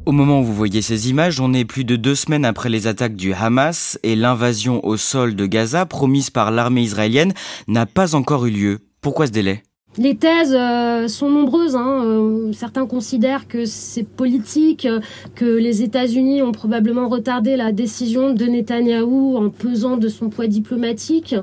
Au 0.06 0.12
moment 0.12 0.42
où 0.42 0.44
vous 0.44 0.54
voyez 0.54 0.82
ces 0.82 1.10
images, 1.10 1.40
on 1.40 1.54
est 1.54 1.64
plus 1.64 1.86
de 1.86 1.96
deux 1.96 2.16
semaines 2.16 2.44
après 2.44 2.68
les 2.68 2.88
attaques 2.88 3.16
du 3.16 3.34
Hamas 3.34 3.98
et 4.04 4.18
l'invasion 4.18 4.86
au 4.86 4.98
sol 4.98 5.34
de 5.36 5.46
Gaza 5.46 5.86
promise 5.86 6.30
par 6.30 6.52
l'armée 6.52 6.82
israélienne 6.82 7.34
n'a 7.70 7.86
pas 7.86 8.14
encore 8.14 8.46
eu 8.46 8.52
lieu. 8.52 8.80
Pourquoi 9.00 9.28
ce 9.28 9.32
délai? 9.32 9.64
Les 9.98 10.16
thèses 10.16 10.56
euh, 10.58 11.08
sont 11.08 11.30
nombreuses. 11.30 11.76
Hein. 11.76 12.02
Euh, 12.04 12.52
certains 12.54 12.86
considèrent 12.88 13.48
que 13.48 13.66
c'est 13.66 14.04
politique, 14.04 14.88
que 15.36 15.46
les 15.46 15.84
États-Unis 15.84 16.42
ont 16.42 16.52
probablement 16.52 17.08
retardé 17.08 17.56
la 17.56 17.72
décision 17.72 18.34
de 18.34 18.46
Netanyahou 18.46 19.38
en 19.38 19.50
pesant 19.50 19.98
de 19.98 20.08
son 20.08 20.30
poids 20.30 20.48
diplomatique. 20.48 21.36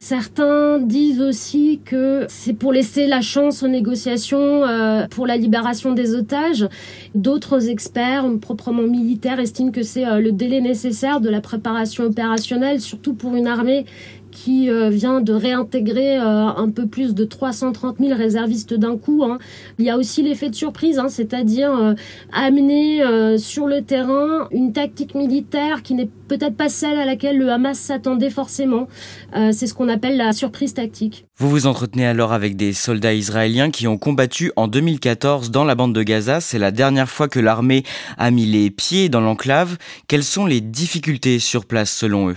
Certains 0.00 0.78
disent 0.78 1.20
aussi 1.20 1.80
que 1.84 2.26
c'est 2.28 2.54
pour 2.54 2.72
laisser 2.72 3.06
la 3.06 3.20
chance 3.20 3.62
aux 3.62 3.68
négociations 3.68 4.64
euh, 4.64 5.06
pour 5.08 5.26
la 5.26 5.36
libération 5.36 5.92
des 5.92 6.14
otages. 6.14 6.68
D'autres 7.14 7.68
experts, 7.68 8.26
proprement 8.40 8.82
militaires, 8.82 9.38
estiment 9.38 9.70
que 9.70 9.82
c'est 9.82 10.04
le 10.20 10.32
délai 10.32 10.60
nécessaire 10.60 11.20
de 11.20 11.28
la 11.28 11.40
préparation 11.40 12.04
opérationnelle, 12.04 12.80
surtout 12.80 13.14
pour 13.14 13.36
une 13.36 13.46
armée 13.46 13.84
qui 14.32 14.68
euh, 14.68 14.90
vient 14.90 15.20
de 15.20 15.32
réintégrer 15.32 16.18
euh, 16.18 16.46
un 16.46 16.70
peu 16.70 16.86
plus 16.86 17.14
de 17.14 17.24
330 17.24 17.98
000 18.00 18.16
réservistes 18.16 18.74
d'un 18.74 18.96
coup. 18.96 19.22
Hein. 19.24 19.38
Il 19.78 19.84
y 19.84 19.90
a 19.90 19.96
aussi 19.96 20.22
l'effet 20.22 20.48
de 20.48 20.54
surprise, 20.54 20.98
hein, 20.98 21.08
c'est-à-dire 21.08 21.72
euh, 21.72 21.94
amener 22.32 23.02
sur 23.38 23.66
le 23.66 23.82
terrain 23.82 24.48
une 24.50 24.72
tactique 24.72 25.14
militaire 25.14 25.82
qui 25.82 25.94
n'est 25.94 26.08
peut-être 26.28 26.56
pas 26.56 26.68
celle 26.68 26.98
à 26.98 27.04
laquelle 27.04 27.36
le 27.36 27.50
Hamas 27.50 27.78
s'attendait 27.78 28.30
forcément. 28.30 28.88
C'est 29.34 29.66
ce 29.66 29.74
qu'on 29.74 29.88
appelle 29.88 30.16
la 30.16 30.32
surprise 30.32 30.72
tactique. 30.72 31.26
Vous 31.36 31.50
vous 31.50 31.66
entretenez 31.66 32.06
alors 32.06 32.32
avec 32.32 32.56
des 32.56 32.72
soldats 32.72 33.12
israéliens 33.12 33.70
qui 33.70 33.86
ont 33.86 33.98
combattu 33.98 34.52
en 34.56 34.68
2014 34.68 35.50
dans 35.50 35.64
la 35.64 35.74
bande 35.74 35.94
de 35.94 36.02
Gaza. 36.02 36.40
C'est 36.40 36.58
la 36.58 36.70
dernière 36.70 37.08
fois 37.08 37.28
que 37.28 37.40
l'armée 37.40 37.82
a 38.16 38.30
mis 38.30 38.46
les 38.46 38.70
pieds 38.70 39.08
dans 39.08 39.20
l'enclave. 39.20 39.76
Quelles 40.08 40.24
sont 40.24 40.46
les 40.46 40.60
difficultés 40.60 41.38
sur 41.38 41.66
place 41.66 41.90
selon 41.90 42.30
eux? 42.30 42.36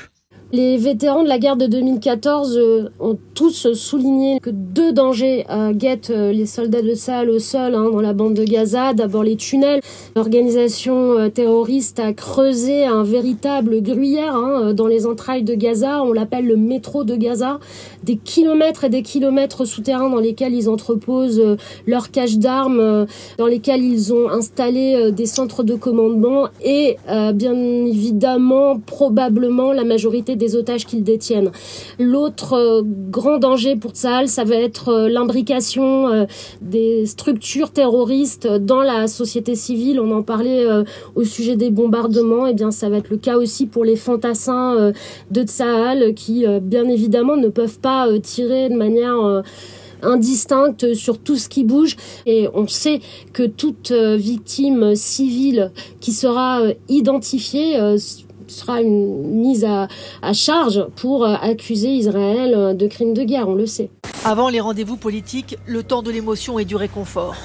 Les 0.55 0.77
vétérans 0.77 1.23
de 1.23 1.27
la 1.27 1.37
guerre 1.37 1.57
de 1.57 1.67
2014 1.67 2.57
euh, 2.57 2.89
ont 3.01 3.17
tous 3.33 3.73
souligné 3.73 4.39
que 4.39 4.49
deux 4.49 4.93
dangers 4.93 5.45
euh, 5.49 5.73
guettent 5.73 6.11
euh, 6.11 6.31
les 6.31 6.45
soldats 6.45 6.81
de 6.81 6.93
Sahel 6.93 7.29
au 7.29 7.39
sol 7.39 7.75
hein, 7.75 7.89
dans 7.91 7.99
la 7.99 8.13
bande 8.13 8.35
de 8.35 8.45
Gaza. 8.45 8.93
D'abord 8.93 9.23
les 9.23 9.35
tunnels. 9.35 9.81
L'organisation 10.15 11.29
terroriste 11.29 11.99
a 11.99 12.13
creusé 12.13 12.85
un 12.85 13.03
véritable 13.03 13.81
gruyère 13.81 14.33
hein, 14.35 14.73
dans 14.73 14.87
les 14.87 15.05
entrailles 15.05 15.43
de 15.43 15.55
Gaza. 15.55 16.03
On 16.03 16.13
l'appelle 16.13 16.47
le 16.47 16.55
métro 16.55 17.03
de 17.03 17.17
Gaza. 17.17 17.59
Des 18.03 18.15
kilomètres 18.15 18.85
et 18.85 18.89
des 18.89 19.01
kilomètres 19.01 19.65
souterrains 19.65 20.09
dans 20.09 20.19
lesquels 20.19 20.53
ils 20.53 20.69
entreposent 20.69 21.57
leurs 21.87 22.11
caches 22.11 22.37
d'armes, 22.37 23.07
dans 23.37 23.47
lesquels 23.47 23.83
ils 23.83 24.13
ont 24.13 24.29
installé 24.29 25.11
des 25.11 25.25
centres 25.25 25.63
de 25.63 25.75
commandement 25.75 26.47
et 26.63 26.97
bien 27.33 27.55
évidemment 27.55 28.79
probablement 28.79 29.73
la 29.73 29.83
majorité 29.83 30.35
des 30.35 30.44
otages 30.53 30.85
qu'ils 30.85 31.03
détiennent. 31.03 31.51
L'autre 31.99 32.53
euh, 32.53 32.81
grand 32.83 33.37
danger 33.37 33.75
pour 33.75 33.91
Tsahal, 33.91 34.27
ça 34.27 34.43
va 34.43 34.55
être 34.55 34.89
euh, 34.89 35.09
l'imbrication 35.09 36.07
euh, 36.09 36.25
des 36.61 37.05
structures 37.05 37.71
terroristes 37.71 38.47
dans 38.47 38.81
la 38.81 39.07
société 39.07 39.55
civile. 39.55 39.99
On 39.99 40.11
en 40.11 40.23
parlait 40.23 40.65
au 41.15 41.23
sujet 41.23 41.55
des 41.55 41.69
bombardements. 41.69 42.47
Eh 42.47 42.53
bien, 42.53 42.71
ça 42.71 42.89
va 42.89 42.97
être 42.97 43.09
le 43.09 43.17
cas 43.17 43.37
aussi 43.37 43.65
pour 43.65 43.85
les 43.85 43.95
fantassins 43.95 44.91
de 45.31 45.43
Tsahal 45.43 46.13
qui, 46.13 46.45
bien 46.61 46.87
évidemment, 46.87 47.37
ne 47.37 47.49
peuvent 47.49 47.79
pas 47.79 48.07
tirer 48.19 48.69
de 48.69 48.75
manière 48.75 49.43
indistincte 50.01 50.93
sur 50.93 51.19
tout 51.19 51.37
ce 51.37 51.49
qui 51.49 51.63
bouge 51.63 51.95
et 52.25 52.47
on 52.53 52.67
sait 52.67 52.99
que 53.33 53.43
toute 53.43 53.91
victime 53.91 54.95
civile 54.95 55.71
qui 55.99 56.11
sera 56.11 56.61
identifiée 56.89 57.77
sera 58.47 58.81
une 58.81 59.39
mise 59.39 59.65
à, 59.65 59.87
à 60.21 60.33
charge 60.33 60.85
pour 60.95 61.25
accuser 61.25 61.89
Israël 61.89 62.75
de 62.77 62.87
crimes 62.87 63.13
de 63.13 63.23
guerre, 63.23 63.49
on 63.49 63.55
le 63.55 63.65
sait. 63.65 63.89
Avant 64.23 64.49
les 64.49 64.59
rendez-vous 64.59 64.97
politiques, 64.97 65.57
le 65.67 65.83
temps 65.83 66.01
de 66.01 66.11
l'émotion 66.11 66.57
et 66.59 66.65
du 66.65 66.75
réconfort. 66.75 67.35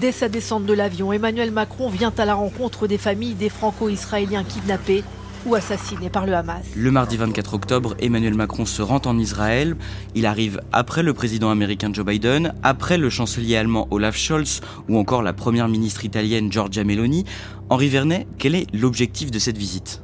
Dès 0.00 0.12
sa 0.12 0.28
descente 0.28 0.66
de 0.66 0.74
l'avion, 0.74 1.12
Emmanuel 1.12 1.50
Macron 1.50 1.88
vient 1.88 2.12
à 2.18 2.24
la 2.24 2.34
rencontre 2.34 2.86
des 2.86 2.98
familles 2.98 3.34
des 3.34 3.48
franco-israéliens 3.48 4.44
kidnappés 4.44 5.02
ou 5.46 5.54
assassinés 5.54 6.10
par 6.10 6.26
le 6.26 6.34
Hamas. 6.34 6.64
Le 6.76 6.90
mardi 6.90 7.16
24 7.16 7.54
octobre, 7.54 7.94
Emmanuel 7.98 8.34
Macron 8.34 8.66
se 8.66 8.82
rend 8.82 9.00
en 9.06 9.18
Israël. 9.18 9.76
Il 10.14 10.26
arrive 10.26 10.60
après 10.72 11.02
le 11.02 11.14
président 11.14 11.50
américain 11.50 11.90
Joe 11.92 12.04
Biden, 12.04 12.52
après 12.62 12.98
le 12.98 13.08
chancelier 13.08 13.56
allemand 13.56 13.88
Olaf 13.90 14.16
Scholz 14.16 14.60
ou 14.88 14.98
encore 14.98 15.22
la 15.22 15.32
première 15.32 15.68
ministre 15.68 16.04
italienne 16.04 16.52
Giorgia 16.52 16.84
Meloni. 16.84 17.24
Henri 17.70 17.88
Vernet, 17.88 18.26
quel 18.38 18.54
est 18.54 18.66
l'objectif 18.74 19.30
de 19.30 19.38
cette 19.38 19.56
visite? 19.56 20.02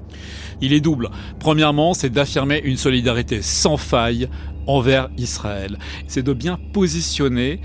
Il 0.60 0.72
est 0.72 0.80
double. 0.80 1.10
Premièrement, 1.38 1.94
c'est 1.94 2.10
d'affirmer 2.10 2.60
une 2.64 2.76
solidarité 2.76 3.42
sans 3.42 3.76
faille 3.76 4.28
envers 4.66 5.10
Israël. 5.18 5.78
C'est 6.06 6.22
de 6.22 6.32
bien 6.32 6.58
positionner 6.72 7.60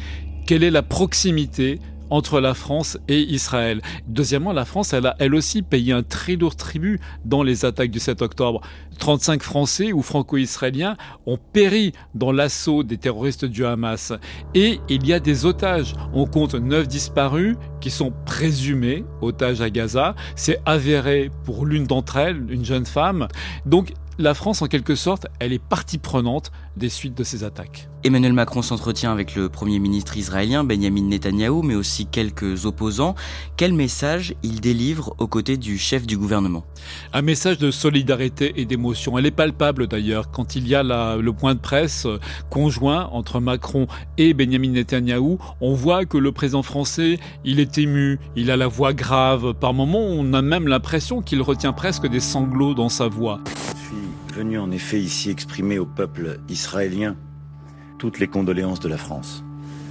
quelle 0.45 0.63
est 0.63 0.71
la 0.71 0.81
proximité 0.81 1.79
entre 2.09 2.39
la 2.39 2.53
France 2.53 2.97
et 3.07 3.21
Israël. 3.21 3.81
Deuxièmement, 4.07 4.53
la 4.53 4.65
France, 4.65 4.93
elle 4.93 5.05
a 5.05 5.15
elle 5.19 5.35
aussi 5.35 5.61
payé 5.61 5.93
un 5.93 6.03
très 6.03 6.35
lourd 6.35 6.55
tribut 6.55 6.99
dans 7.25 7.43
les 7.43 7.65
attaques 7.65 7.91
du 7.91 7.99
7 7.99 8.21
octobre. 8.21 8.61
35 8.99 9.41
Français 9.41 9.93
ou 9.93 10.01
franco-israéliens 10.01 10.97
ont 11.25 11.37
péri 11.37 11.93
dans 12.15 12.31
l'assaut 12.31 12.83
des 12.83 12.97
terroristes 12.97 13.45
du 13.45 13.65
Hamas. 13.65 14.13
Et 14.53 14.79
il 14.89 15.05
y 15.07 15.13
a 15.13 15.19
des 15.19 15.45
otages. 15.45 15.95
On 16.13 16.25
compte 16.25 16.55
9 16.55 16.87
disparus 16.87 17.55
qui 17.81 17.91
sont 17.91 18.13
présumés 18.25 19.05
otages 19.21 19.61
à 19.61 19.69
Gaza. 19.69 20.15
C'est 20.35 20.59
avéré 20.65 21.31
pour 21.45 21.65
l'une 21.65 21.85
d'entre 21.85 22.17
elles, 22.17 22.45
une 22.49 22.65
jeune 22.65 22.85
femme. 22.85 23.27
Donc 23.65 23.93
la 24.19 24.33
France, 24.33 24.61
en 24.61 24.67
quelque 24.67 24.95
sorte, 24.95 25.27
elle 25.39 25.53
est 25.53 25.63
partie 25.63 25.97
prenante 25.97 26.51
des 26.75 26.89
suites 26.89 27.17
de 27.17 27.23
ces 27.23 27.45
attaques. 27.45 27.87
Emmanuel 28.03 28.33
Macron 28.33 28.61
s'entretient 28.61 29.13
avec 29.13 29.33
le 29.35 29.47
Premier 29.47 29.79
ministre 29.79 30.17
israélien 30.17 30.65
Benjamin 30.65 31.03
Netanyahou, 31.03 31.61
mais 31.61 31.75
aussi 31.75 32.05
quelques 32.05 32.65
opposants. 32.65 33.15
Quel 33.55 33.73
message 33.73 34.35
il 34.43 34.59
délivre 34.59 35.15
aux 35.19 35.27
côtés 35.27 35.55
du 35.55 35.77
chef 35.77 36.05
du 36.05 36.17
gouvernement? 36.17 36.65
Un 37.13 37.21
message 37.21 37.59
de 37.59 37.71
solidarité 37.71 38.53
et 38.57 38.65
d'émotion. 38.65 39.17
Elle 39.17 39.25
est 39.25 39.31
palpable 39.31 39.87
d'ailleurs 39.87 40.31
quand 40.31 40.57
il 40.57 40.67
y 40.67 40.75
a 40.75 40.83
le 40.83 41.31
point 41.31 41.55
de 41.55 41.59
presse 41.59 42.05
conjoint 42.49 43.09
entre 43.13 43.39
Macron 43.39 43.87
et 44.17 44.33
Benjamin 44.33 44.71
Netanyahou. 44.71 45.39
On 45.61 45.73
voit 45.73 46.03
que 46.03 46.17
le 46.17 46.33
président 46.33 46.63
français, 46.63 47.19
il 47.45 47.61
est 47.61 47.77
ému, 47.77 48.19
il 48.35 48.51
a 48.51 48.57
la 48.57 48.67
voix 48.67 48.93
grave. 48.93 49.53
Par 49.53 49.73
moments, 49.73 50.03
on 50.03 50.33
a 50.33 50.41
même 50.41 50.67
l'impression 50.67 51.21
qu'il 51.21 51.41
retient 51.41 51.71
presque 51.71 52.07
des 52.07 52.19
sanglots 52.19 52.73
dans 52.73 52.89
sa 52.89 53.07
voix 53.07 53.39
venu 54.39 54.57
en 54.57 54.71
effet 54.71 55.01
ici 55.01 55.29
exprimer 55.29 55.79
au 55.79 55.85
peuple 55.85 56.39
israélien 56.47 57.17
toutes 57.97 58.19
les 58.19 58.27
condoléances 58.27 58.79
de 58.79 58.87
la 58.87 58.97
France. 58.97 59.43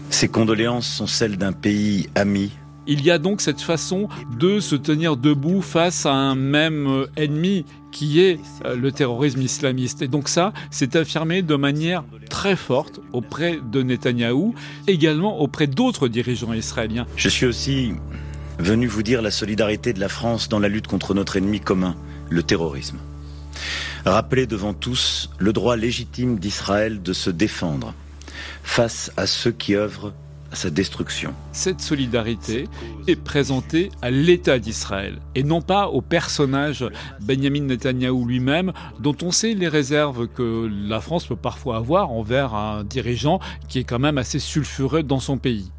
Ces 0.08 0.28
condoléances 0.28 0.86
sont 0.86 1.06
celles 1.06 1.36
d'un 1.36 1.52
pays 1.52 2.08
ami. 2.14 2.50
Il 2.86 3.04
y 3.04 3.10
a 3.10 3.18
donc 3.18 3.42
cette 3.42 3.60
façon 3.60 4.08
de 4.38 4.58
se 4.60 4.74
tenir 4.74 5.18
debout 5.18 5.60
face 5.60 6.06
à 6.06 6.14
un 6.14 6.34
même 6.34 6.86
euh, 6.86 7.06
ennemi 7.16 7.66
qui 7.92 8.20
est 8.20 8.40
euh, 8.64 8.74
le 8.74 8.90
terrorisme 8.90 9.42
islamiste. 9.42 10.00
Et 10.00 10.08
donc 10.08 10.30
ça, 10.30 10.54
c'est 10.70 10.96
affirmé 10.96 11.42
de 11.42 11.54
manière 11.54 12.02
très 12.30 12.56
forte 12.56 13.00
auprès 13.12 13.58
de 13.62 13.82
Netanyahou, 13.82 14.54
également 14.86 15.40
auprès 15.40 15.66
d'autres 15.66 16.08
dirigeants 16.08 16.54
israéliens. 16.54 17.06
Je 17.16 17.28
suis 17.28 17.44
aussi 17.44 17.92
venu 18.58 18.86
vous 18.86 19.02
dire 19.02 19.20
la 19.20 19.30
solidarité 19.30 19.92
de 19.92 20.00
la 20.00 20.08
France 20.08 20.48
dans 20.48 20.58
la 20.58 20.68
lutte 20.68 20.86
contre 20.86 21.12
notre 21.12 21.36
ennemi 21.36 21.60
commun, 21.60 21.96
le 22.30 22.42
terrorisme 22.42 22.98
rappeler 24.08 24.46
devant 24.46 24.74
tous 24.74 25.30
le 25.38 25.52
droit 25.52 25.76
légitime 25.76 26.38
d'Israël 26.38 27.02
de 27.02 27.12
se 27.12 27.30
défendre 27.30 27.94
face 28.62 29.12
à 29.16 29.26
ceux 29.26 29.52
qui 29.52 29.74
œuvrent 29.74 30.12
à 30.50 30.56
sa 30.56 30.70
destruction. 30.70 31.34
Cette 31.52 31.80
solidarité 31.80 32.68
est 33.06 33.22
présentée 33.22 33.90
à 34.00 34.10
l'État 34.10 34.58
d'Israël 34.58 35.18
et 35.34 35.42
non 35.42 35.60
pas 35.60 35.88
au 35.88 36.00
personnage 36.00 36.86
Benjamin 37.20 37.62
Netanyahou 37.62 38.26
lui-même, 38.26 38.72
dont 39.00 39.16
on 39.22 39.30
sait 39.30 39.54
les 39.54 39.68
réserves 39.68 40.28
que 40.28 40.70
la 40.88 41.00
France 41.00 41.26
peut 41.26 41.36
parfois 41.36 41.76
avoir 41.76 42.10
envers 42.10 42.54
un 42.54 42.84
dirigeant 42.84 43.40
qui 43.68 43.80
est 43.80 43.84
quand 43.84 43.98
même 43.98 44.18
assez 44.18 44.38
sulfureux 44.38 45.02
dans 45.02 45.20
son 45.20 45.36
pays. 45.36 45.70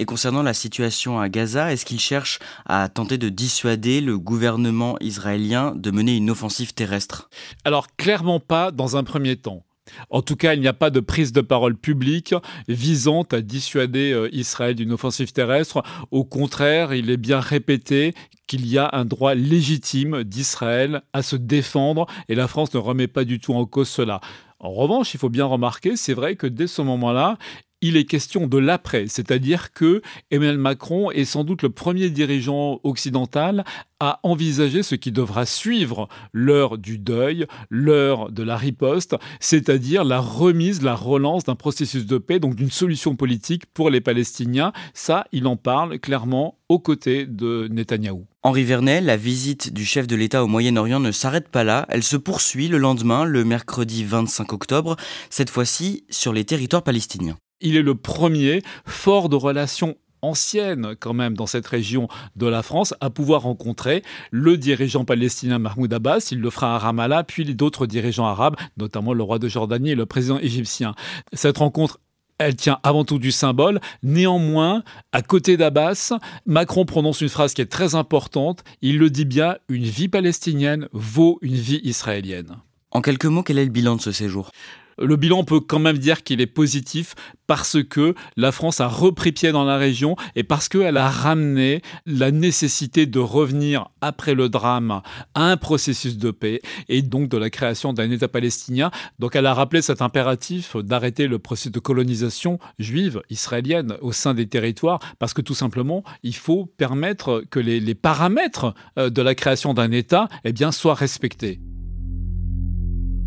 Et 0.00 0.04
concernant 0.04 0.44
la 0.44 0.54
situation 0.54 1.18
à 1.18 1.28
Gaza, 1.28 1.72
est-ce 1.72 1.84
qu'il 1.84 1.98
cherche 1.98 2.38
à 2.66 2.88
tenter 2.88 3.18
de 3.18 3.28
dissuader 3.28 4.00
le 4.00 4.16
gouvernement 4.16 4.96
israélien 5.00 5.74
de 5.74 5.90
mener 5.90 6.16
une 6.16 6.30
offensive 6.30 6.72
terrestre? 6.72 7.28
Alors 7.64 7.88
clairement 7.96 8.38
pas 8.38 8.70
dans 8.70 8.96
un 8.96 9.02
premier 9.02 9.34
temps. 9.36 9.64
En 10.10 10.22
tout 10.22 10.36
cas, 10.36 10.54
il 10.54 10.60
n'y 10.60 10.68
a 10.68 10.72
pas 10.72 10.90
de 10.90 11.00
prise 11.00 11.32
de 11.32 11.40
parole 11.40 11.74
publique 11.74 12.34
visant 12.68 13.22
à 13.32 13.40
dissuader 13.40 14.12
euh, 14.12 14.28
Israël 14.32 14.74
d'une 14.74 14.92
offensive 14.92 15.32
terrestre. 15.32 15.82
Au 16.10 16.24
contraire, 16.24 16.94
il 16.94 17.10
est 17.10 17.16
bien 17.16 17.40
répété 17.40 18.14
qu'il 18.46 18.66
y 18.66 18.78
a 18.78 18.90
un 18.92 19.04
droit 19.04 19.34
légitime 19.34 20.24
d'Israël 20.24 21.02
à 21.12 21.22
se 21.22 21.36
défendre 21.36 22.06
et 22.28 22.34
la 22.34 22.48
France 22.48 22.72
ne 22.74 22.78
remet 22.78 23.08
pas 23.08 23.24
du 23.24 23.40
tout 23.40 23.54
en 23.54 23.66
cause 23.66 23.88
cela. 23.88 24.20
En 24.60 24.70
revanche, 24.70 25.14
il 25.14 25.18
faut 25.18 25.28
bien 25.28 25.44
remarquer, 25.44 25.96
c'est 25.96 26.14
vrai 26.14 26.34
que 26.34 26.46
dès 26.46 26.66
ce 26.66 26.82
moment-là, 26.82 27.38
il 27.80 27.96
est 27.96 28.04
question 28.04 28.46
de 28.46 28.58
l'après, 28.58 29.06
c'est-à-dire 29.08 29.72
que 29.72 30.02
Emmanuel 30.30 30.58
Macron 30.58 31.10
est 31.10 31.24
sans 31.24 31.44
doute 31.44 31.62
le 31.62 31.70
premier 31.70 32.10
dirigeant 32.10 32.80
occidental 32.82 33.64
à 34.00 34.20
envisager 34.22 34.82
ce 34.82 34.94
qui 34.94 35.12
devra 35.12 35.44
suivre 35.46 36.08
l'heure 36.32 36.78
du 36.78 36.98
deuil, 36.98 37.46
l'heure 37.70 38.30
de 38.30 38.42
la 38.42 38.56
riposte, 38.56 39.16
c'est-à-dire 39.40 40.04
la 40.04 40.20
remise, 40.20 40.82
la 40.82 40.94
relance 40.94 41.44
d'un 41.44 41.54
processus 41.56 42.06
de 42.06 42.18
paix, 42.18 42.38
donc 42.38 42.54
d'une 42.54 42.70
solution 42.70 43.16
politique 43.16 43.66
pour 43.66 43.90
les 43.90 44.00
Palestiniens. 44.00 44.72
Ça, 44.94 45.24
il 45.32 45.46
en 45.46 45.56
parle 45.56 45.98
clairement 45.98 46.58
aux 46.68 46.78
côtés 46.78 47.26
de 47.26 47.68
Netanyahou. 47.70 48.26
Henri 48.42 48.64
Vernet, 48.64 49.00
la 49.00 49.16
visite 49.16 49.72
du 49.72 49.84
chef 49.84 50.06
de 50.06 50.16
l'État 50.16 50.44
au 50.44 50.46
Moyen-Orient 50.46 51.00
ne 51.00 51.12
s'arrête 51.12 51.48
pas 51.48 51.64
là, 51.64 51.86
elle 51.88 52.04
se 52.04 52.16
poursuit 52.16 52.68
le 52.68 52.78
lendemain, 52.78 53.24
le 53.24 53.44
mercredi 53.44 54.04
25 54.04 54.52
octobre, 54.52 54.96
cette 55.30 55.50
fois-ci 55.50 56.04
sur 56.08 56.32
les 56.32 56.44
territoires 56.44 56.84
palestiniens. 56.84 57.36
Il 57.60 57.76
est 57.76 57.82
le 57.82 57.94
premier 57.94 58.62
fort 58.84 59.28
de 59.28 59.36
relations 59.36 59.96
anciennes 60.22 60.94
quand 60.98 61.14
même 61.14 61.34
dans 61.36 61.46
cette 61.46 61.66
région 61.66 62.08
de 62.36 62.46
la 62.46 62.62
France 62.62 62.94
à 63.00 63.10
pouvoir 63.10 63.42
rencontrer 63.42 64.02
le 64.30 64.56
dirigeant 64.56 65.04
palestinien 65.04 65.58
Mahmoud 65.58 65.92
Abbas, 65.92 66.28
il 66.32 66.40
le 66.40 66.50
fera 66.50 66.74
à 66.74 66.78
Ramallah, 66.78 67.24
puis 67.24 67.44
d'autres 67.54 67.86
dirigeants 67.86 68.26
arabes, 68.26 68.56
notamment 68.76 69.12
le 69.12 69.22
roi 69.22 69.38
de 69.38 69.48
Jordanie 69.48 69.90
et 69.90 69.94
le 69.94 70.06
président 70.06 70.38
égyptien. 70.38 70.94
Cette 71.32 71.58
rencontre 71.58 72.00
elle 72.38 72.54
tient 72.54 72.78
avant 72.84 73.04
tout 73.04 73.18
du 73.18 73.32
symbole. 73.32 73.80
Néanmoins, 74.04 74.84
à 75.10 75.22
côté 75.22 75.56
d'Abbas, 75.56 76.12
Macron 76.46 76.84
prononce 76.84 77.20
une 77.20 77.28
phrase 77.28 77.52
qui 77.52 77.62
est 77.62 77.66
très 77.66 77.96
importante. 77.96 78.62
Il 78.80 78.98
le 78.98 79.10
dit 79.10 79.24
bien, 79.24 79.56
une 79.68 79.82
vie 79.82 80.08
palestinienne 80.08 80.88
vaut 80.92 81.40
une 81.42 81.56
vie 81.56 81.80
israélienne. 81.82 82.58
En 82.92 83.00
quelques 83.00 83.26
mots, 83.26 83.42
quel 83.42 83.58
est 83.58 83.64
le 83.64 83.72
bilan 83.72 83.96
de 83.96 84.00
ce 84.00 84.12
séjour? 84.12 84.52
Le 84.98 85.16
bilan 85.16 85.44
peut 85.44 85.60
quand 85.60 85.78
même 85.78 85.98
dire 85.98 86.22
qu'il 86.22 86.40
est 86.40 86.46
positif 86.46 87.14
parce 87.46 87.82
que 87.82 88.14
la 88.36 88.52
France 88.52 88.80
a 88.80 88.88
repris 88.88 89.32
pied 89.32 89.52
dans 89.52 89.64
la 89.64 89.78
région 89.78 90.16
et 90.36 90.42
parce 90.42 90.68
qu'elle 90.68 90.96
a 90.96 91.08
ramené 91.08 91.82
la 92.06 92.30
nécessité 92.30 93.06
de 93.06 93.18
revenir 93.18 93.88
après 94.00 94.34
le 94.34 94.48
drame 94.48 95.00
à 95.34 95.50
un 95.50 95.56
processus 95.56 96.18
de 96.18 96.30
paix 96.30 96.60
et 96.88 97.02
donc 97.02 97.28
de 97.28 97.38
la 97.38 97.50
création 97.50 97.92
d'un 97.92 98.10
État 98.10 98.28
palestinien. 98.28 98.90
Donc 99.18 99.34
elle 99.34 99.46
a 99.46 99.54
rappelé 99.54 99.82
cet 99.82 100.02
impératif 100.02 100.76
d'arrêter 100.76 101.26
le 101.26 101.38
processus 101.38 101.72
de 101.72 101.80
colonisation 101.80 102.58
juive 102.78 103.22
israélienne 103.30 103.96
au 104.02 104.12
sein 104.12 104.34
des 104.34 104.46
territoires 104.46 105.00
parce 105.18 105.32
que 105.32 105.40
tout 105.40 105.54
simplement 105.54 106.04
il 106.22 106.34
faut 106.34 106.66
permettre 106.66 107.44
que 107.50 107.60
les, 107.60 107.94
paramètres 107.94 108.74
euh, 108.98 109.10
de 109.10 109.22
la 109.22 109.34
création 109.34 109.74
d'un 109.74 109.90
État 109.90 110.28
eh 110.44 110.52
bien, 110.52 110.72
soient 110.72 110.94
respectés. 110.94 111.60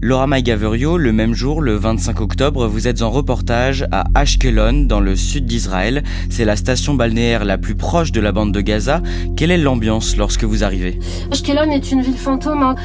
Laura 0.04 0.26
Maïgaverio, 0.26 0.98
le 0.98 1.14
même 1.14 1.36
jour, 1.36 1.62
le 1.62 1.76
25 1.76 2.22
octobre, 2.22 2.66
vous 2.66 2.88
êtes 2.88 3.04
en 3.04 3.12
reportage 3.12 3.86
à 3.92 4.06
Ashkelon, 4.16 4.86
dans 4.88 5.00
le 5.00 5.16
sud 5.16 5.46
d'Israël. 5.46 6.02
C'est 6.32 6.44
la 6.44 6.56
station 6.56 6.96
balnéaire 6.96 7.46
la 7.46 7.60
plus 7.60 7.76
proche 7.76 8.12
de 8.12 8.20
la 8.20 8.32
bande 8.32 8.52
de 8.52 8.62
Gaza. 8.62 9.04
Quelle 9.38 9.52
est 9.52 9.60
l'ambiance 9.60 10.18
lorsque 10.18 10.44
vous 10.44 10.64
arrivez? 10.64 10.98
Ashkelon 11.32 11.70
est 11.70 11.92
une 11.92 12.02
ville 12.02 12.18
fantôme. 12.18 12.64
Hein. 12.64 12.76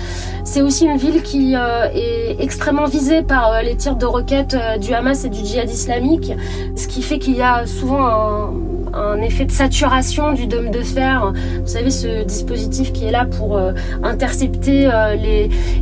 C'est 0.44 0.60
aussi 0.60 0.84
une 0.84 0.98
ville 0.98 1.22
qui 1.22 1.56
euh, 1.56 1.88
est 1.94 2.36
extrêmement 2.38 2.84
visée 2.84 3.22
par 3.22 3.50
euh, 3.50 3.62
les 3.62 3.76
tirs 3.78 3.96
de 3.96 4.04
roquettes 4.04 4.52
euh, 4.52 4.76
du 4.76 4.92
Hamas 4.92 5.24
et 5.24 5.30
du 5.30 5.42
djihad 5.42 5.70
islamique, 5.70 6.32
ce 6.76 6.86
qui 6.86 7.00
fait 7.00 7.18
qu'il 7.18 7.36
y 7.36 7.42
a 7.42 7.66
souvent 7.66 8.52
un 8.92 9.20
effet 9.22 9.46
de 9.46 9.52
saturation 9.52 10.34
du 10.34 10.46
dôme 10.46 10.70
de 10.70 10.82
fer. 10.82 11.32
Vous 11.60 11.66
savez, 11.66 11.90
ce 11.90 12.24
dispositif 12.24 12.92
qui 12.92 13.04
est 13.04 13.10
là 13.10 13.24
pour 13.24 13.58
intercepter 14.02 14.88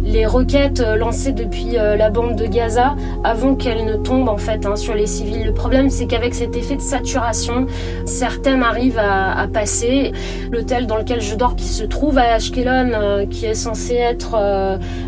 les, 0.05 0.27
roquettes 0.27 0.81
euh, 0.81 0.97
depuis 1.32 1.72
la 1.72 2.10
bande 2.10 2.37
de 2.37 2.46
Gaza 2.46 2.94
avant 3.22 3.54
qu'elles 3.54 3.84
ne 3.84 3.94
tombent 3.96 4.28
en 4.28 4.37
fait 4.37 4.66
hein, 4.66 4.76
sur 4.76 4.94
les 4.94 5.06
civils. 5.06 5.44
Le 5.44 5.54
problème, 5.54 5.90
c'est 5.90 6.06
qu'avec 6.06 6.34
cet 6.34 6.56
effet 6.56 6.76
de 6.76 6.80
saturation, 6.80 7.66
certaines 8.04 8.62
arrivent 8.62 8.98
à, 8.98 9.38
à 9.38 9.46
passer. 9.48 10.12
L'hôtel 10.50 10.87
dans 10.87 10.96
lequel 10.96 11.20
je 11.20 11.34
dors, 11.34 11.56
qui 11.56 11.64
se 11.66 11.84
trouve 11.84 12.18
à 12.18 12.34
Ashkelon, 12.34 13.26
qui 13.30 13.46
est 13.46 13.54
censé 13.54 13.94
être 13.94 14.37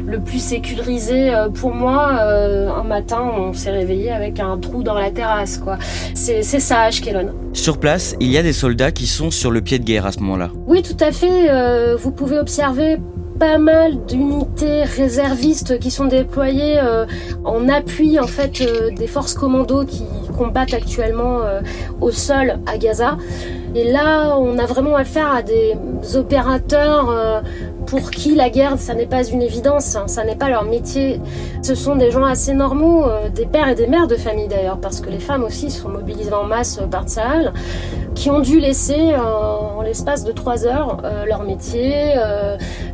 le 0.06 0.20
plus 0.20 0.38
sécurisé 0.42 1.32
pour 1.54 1.74
moi, 1.74 2.20
un 2.20 2.82
matin, 2.84 3.22
on 3.38 3.52
s'est 3.52 3.70
réveillé 3.70 4.10
avec 4.10 4.40
un 4.40 4.56
trou 4.58 4.82
dans 4.82 4.94
la 4.94 5.10
terrasse. 5.10 5.58
quoi. 5.58 5.78
C'est 6.14 6.42
ça, 6.42 6.82
Ashkelon. 6.82 7.30
Sur 7.52 7.78
place, 7.78 8.16
il 8.20 8.30
y 8.30 8.38
a 8.38 8.42
des 8.42 8.52
soldats 8.52 8.92
qui 8.92 9.06
sont 9.06 9.30
sur 9.30 9.50
le 9.50 9.60
pied 9.60 9.78
de 9.78 9.84
guerre 9.84 10.06
à 10.06 10.12
ce 10.12 10.20
moment-là. 10.20 10.50
Oui, 10.66 10.82
tout 10.82 10.96
à 11.04 11.12
fait. 11.12 11.50
Euh, 11.50 11.96
vous 11.96 12.10
pouvez 12.10 12.38
observer 12.38 12.98
pas 13.38 13.58
mal 13.58 14.04
d'unités 14.06 14.84
réservistes 14.84 15.78
qui 15.78 15.90
sont 15.90 16.06
déployées 16.06 16.78
euh, 16.78 17.06
en 17.44 17.68
appui 17.68 18.18
en 18.18 18.26
fait 18.26 18.60
euh, 18.60 18.90
des 18.90 19.06
forces 19.06 19.34
commando 19.34 19.84
qui 19.84 20.04
combattent 20.36 20.74
actuellement 20.74 21.40
au 22.00 22.10
sol 22.10 22.58
à 22.66 22.76
Gaza. 22.76 23.16
Et 23.74 23.90
là, 23.90 24.36
on 24.38 24.58
a 24.58 24.66
vraiment 24.66 24.96
affaire 24.96 25.32
à 25.32 25.42
des 25.42 25.74
opérateurs 26.14 27.42
pour 27.86 28.10
qui 28.10 28.34
la 28.34 28.50
guerre, 28.50 28.78
ça 28.78 28.94
n'est 28.94 29.06
pas 29.06 29.24
une 29.24 29.42
évidence, 29.42 29.94
hein, 29.96 30.08
ça 30.08 30.24
n'est 30.24 30.36
pas 30.36 30.50
leur 30.50 30.64
métier. 30.64 31.20
Ce 31.62 31.74
sont 31.74 31.96
des 31.96 32.10
gens 32.10 32.24
assez 32.24 32.52
normaux, 32.52 33.04
euh, 33.04 33.28
des 33.28 33.46
pères 33.46 33.68
et 33.68 33.74
des 33.74 33.86
mères 33.86 34.08
de 34.08 34.16
famille 34.16 34.48
d'ailleurs, 34.48 34.78
parce 34.78 35.00
que 35.00 35.08
les 35.08 35.20
femmes 35.20 35.44
aussi 35.44 35.70
sont 35.70 35.88
mobilisées 35.88 36.32
en 36.32 36.44
masse 36.44 36.80
par 36.90 37.04
Tsahal, 37.04 37.52
qui 38.14 38.30
ont 38.30 38.40
dû 38.40 38.58
laisser 38.58 39.12
euh, 39.12 39.18
en 39.18 39.82
l'espace 39.82 40.24
de 40.24 40.32
trois 40.32 40.66
heures 40.66 40.98
euh, 41.04 41.24
leur 41.26 41.44
métier, 41.44 42.14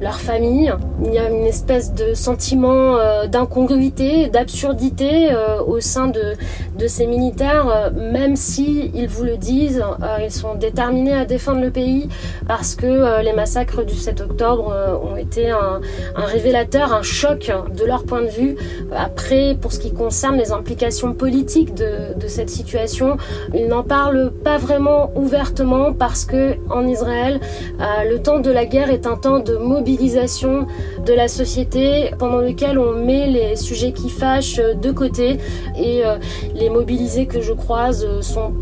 leur 0.00 0.20
famille. 0.20 0.72
Il 1.04 1.12
y 1.12 1.18
a 1.18 1.30
une 1.30 1.46
espèce 1.46 1.94
de 1.94 2.14
sentiment 2.14 2.96
d'incongruité, 3.26 4.28
d'absurdité 4.28 5.30
au 5.66 5.80
sein 5.80 6.08
de, 6.08 6.34
de 6.78 6.86
ces 6.86 7.06
militaires, 7.06 7.92
même 7.94 8.36
si 8.36 8.90
vous 9.06 9.24
le 9.24 9.36
disent, 9.36 9.82
ils 10.22 10.30
sont 10.30 10.54
déterminés 10.54 11.14
à 11.14 11.24
défendre 11.24 11.60
le 11.60 11.70
pays 11.70 12.08
parce 12.46 12.74
que 12.74 13.22
les 13.22 13.32
massacres 13.32 13.84
du 13.84 13.94
7 13.94 14.20
octobre 14.20 14.81
euh, 14.81 14.81
ont 15.02 15.16
été 15.16 15.50
un, 15.50 15.80
révélateur, 16.14 16.92
un 16.92 17.02
choc 17.02 17.50
de 17.74 17.84
leur 17.84 18.04
point 18.04 18.22
de 18.22 18.28
vue. 18.28 18.56
Après, 18.94 19.56
pour 19.60 19.72
ce 19.72 19.78
qui 19.78 19.92
concerne 19.92 20.36
les 20.36 20.52
implications 20.52 21.14
politiques 21.14 21.74
de, 21.74 22.14
cette 22.28 22.50
situation, 22.50 23.16
ils 23.52 23.68
n'en 23.68 23.82
parlent 23.82 24.32
pas 24.44 24.56
vraiment 24.56 25.10
ouvertement 25.14 25.92
parce 25.92 26.24
que 26.24 26.56
en 26.70 26.86
Israël, 26.86 27.40
euh, 27.80 28.08
le 28.08 28.22
temps 28.22 28.38
de 28.38 28.50
la 28.50 28.64
guerre 28.64 28.90
est 28.90 29.06
un 29.06 29.16
temps 29.16 29.38
de 29.38 29.56
mobilisation 29.56 30.66
de 31.04 31.12
la 31.12 31.28
société 31.28 32.10
pendant 32.18 32.40
lequel 32.40 32.78
on 32.78 32.92
met 33.04 33.26
les 33.26 33.56
sujets 33.56 33.92
qui 33.92 34.08
fâchent 34.08 34.60
de 34.60 34.90
côté 34.92 35.38
et 35.76 36.06
euh, 36.06 36.16
les 36.54 36.70
mobilisés 36.70 37.26
que 37.26 37.40
je 37.40 37.52
croise 37.52 38.06
sont 38.20 38.54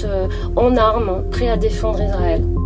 en 0.57 0.77
armes, 0.77 1.25
prêts 1.31 1.49
à 1.49 1.57
défendre 1.57 2.01
Israël. 2.03 2.60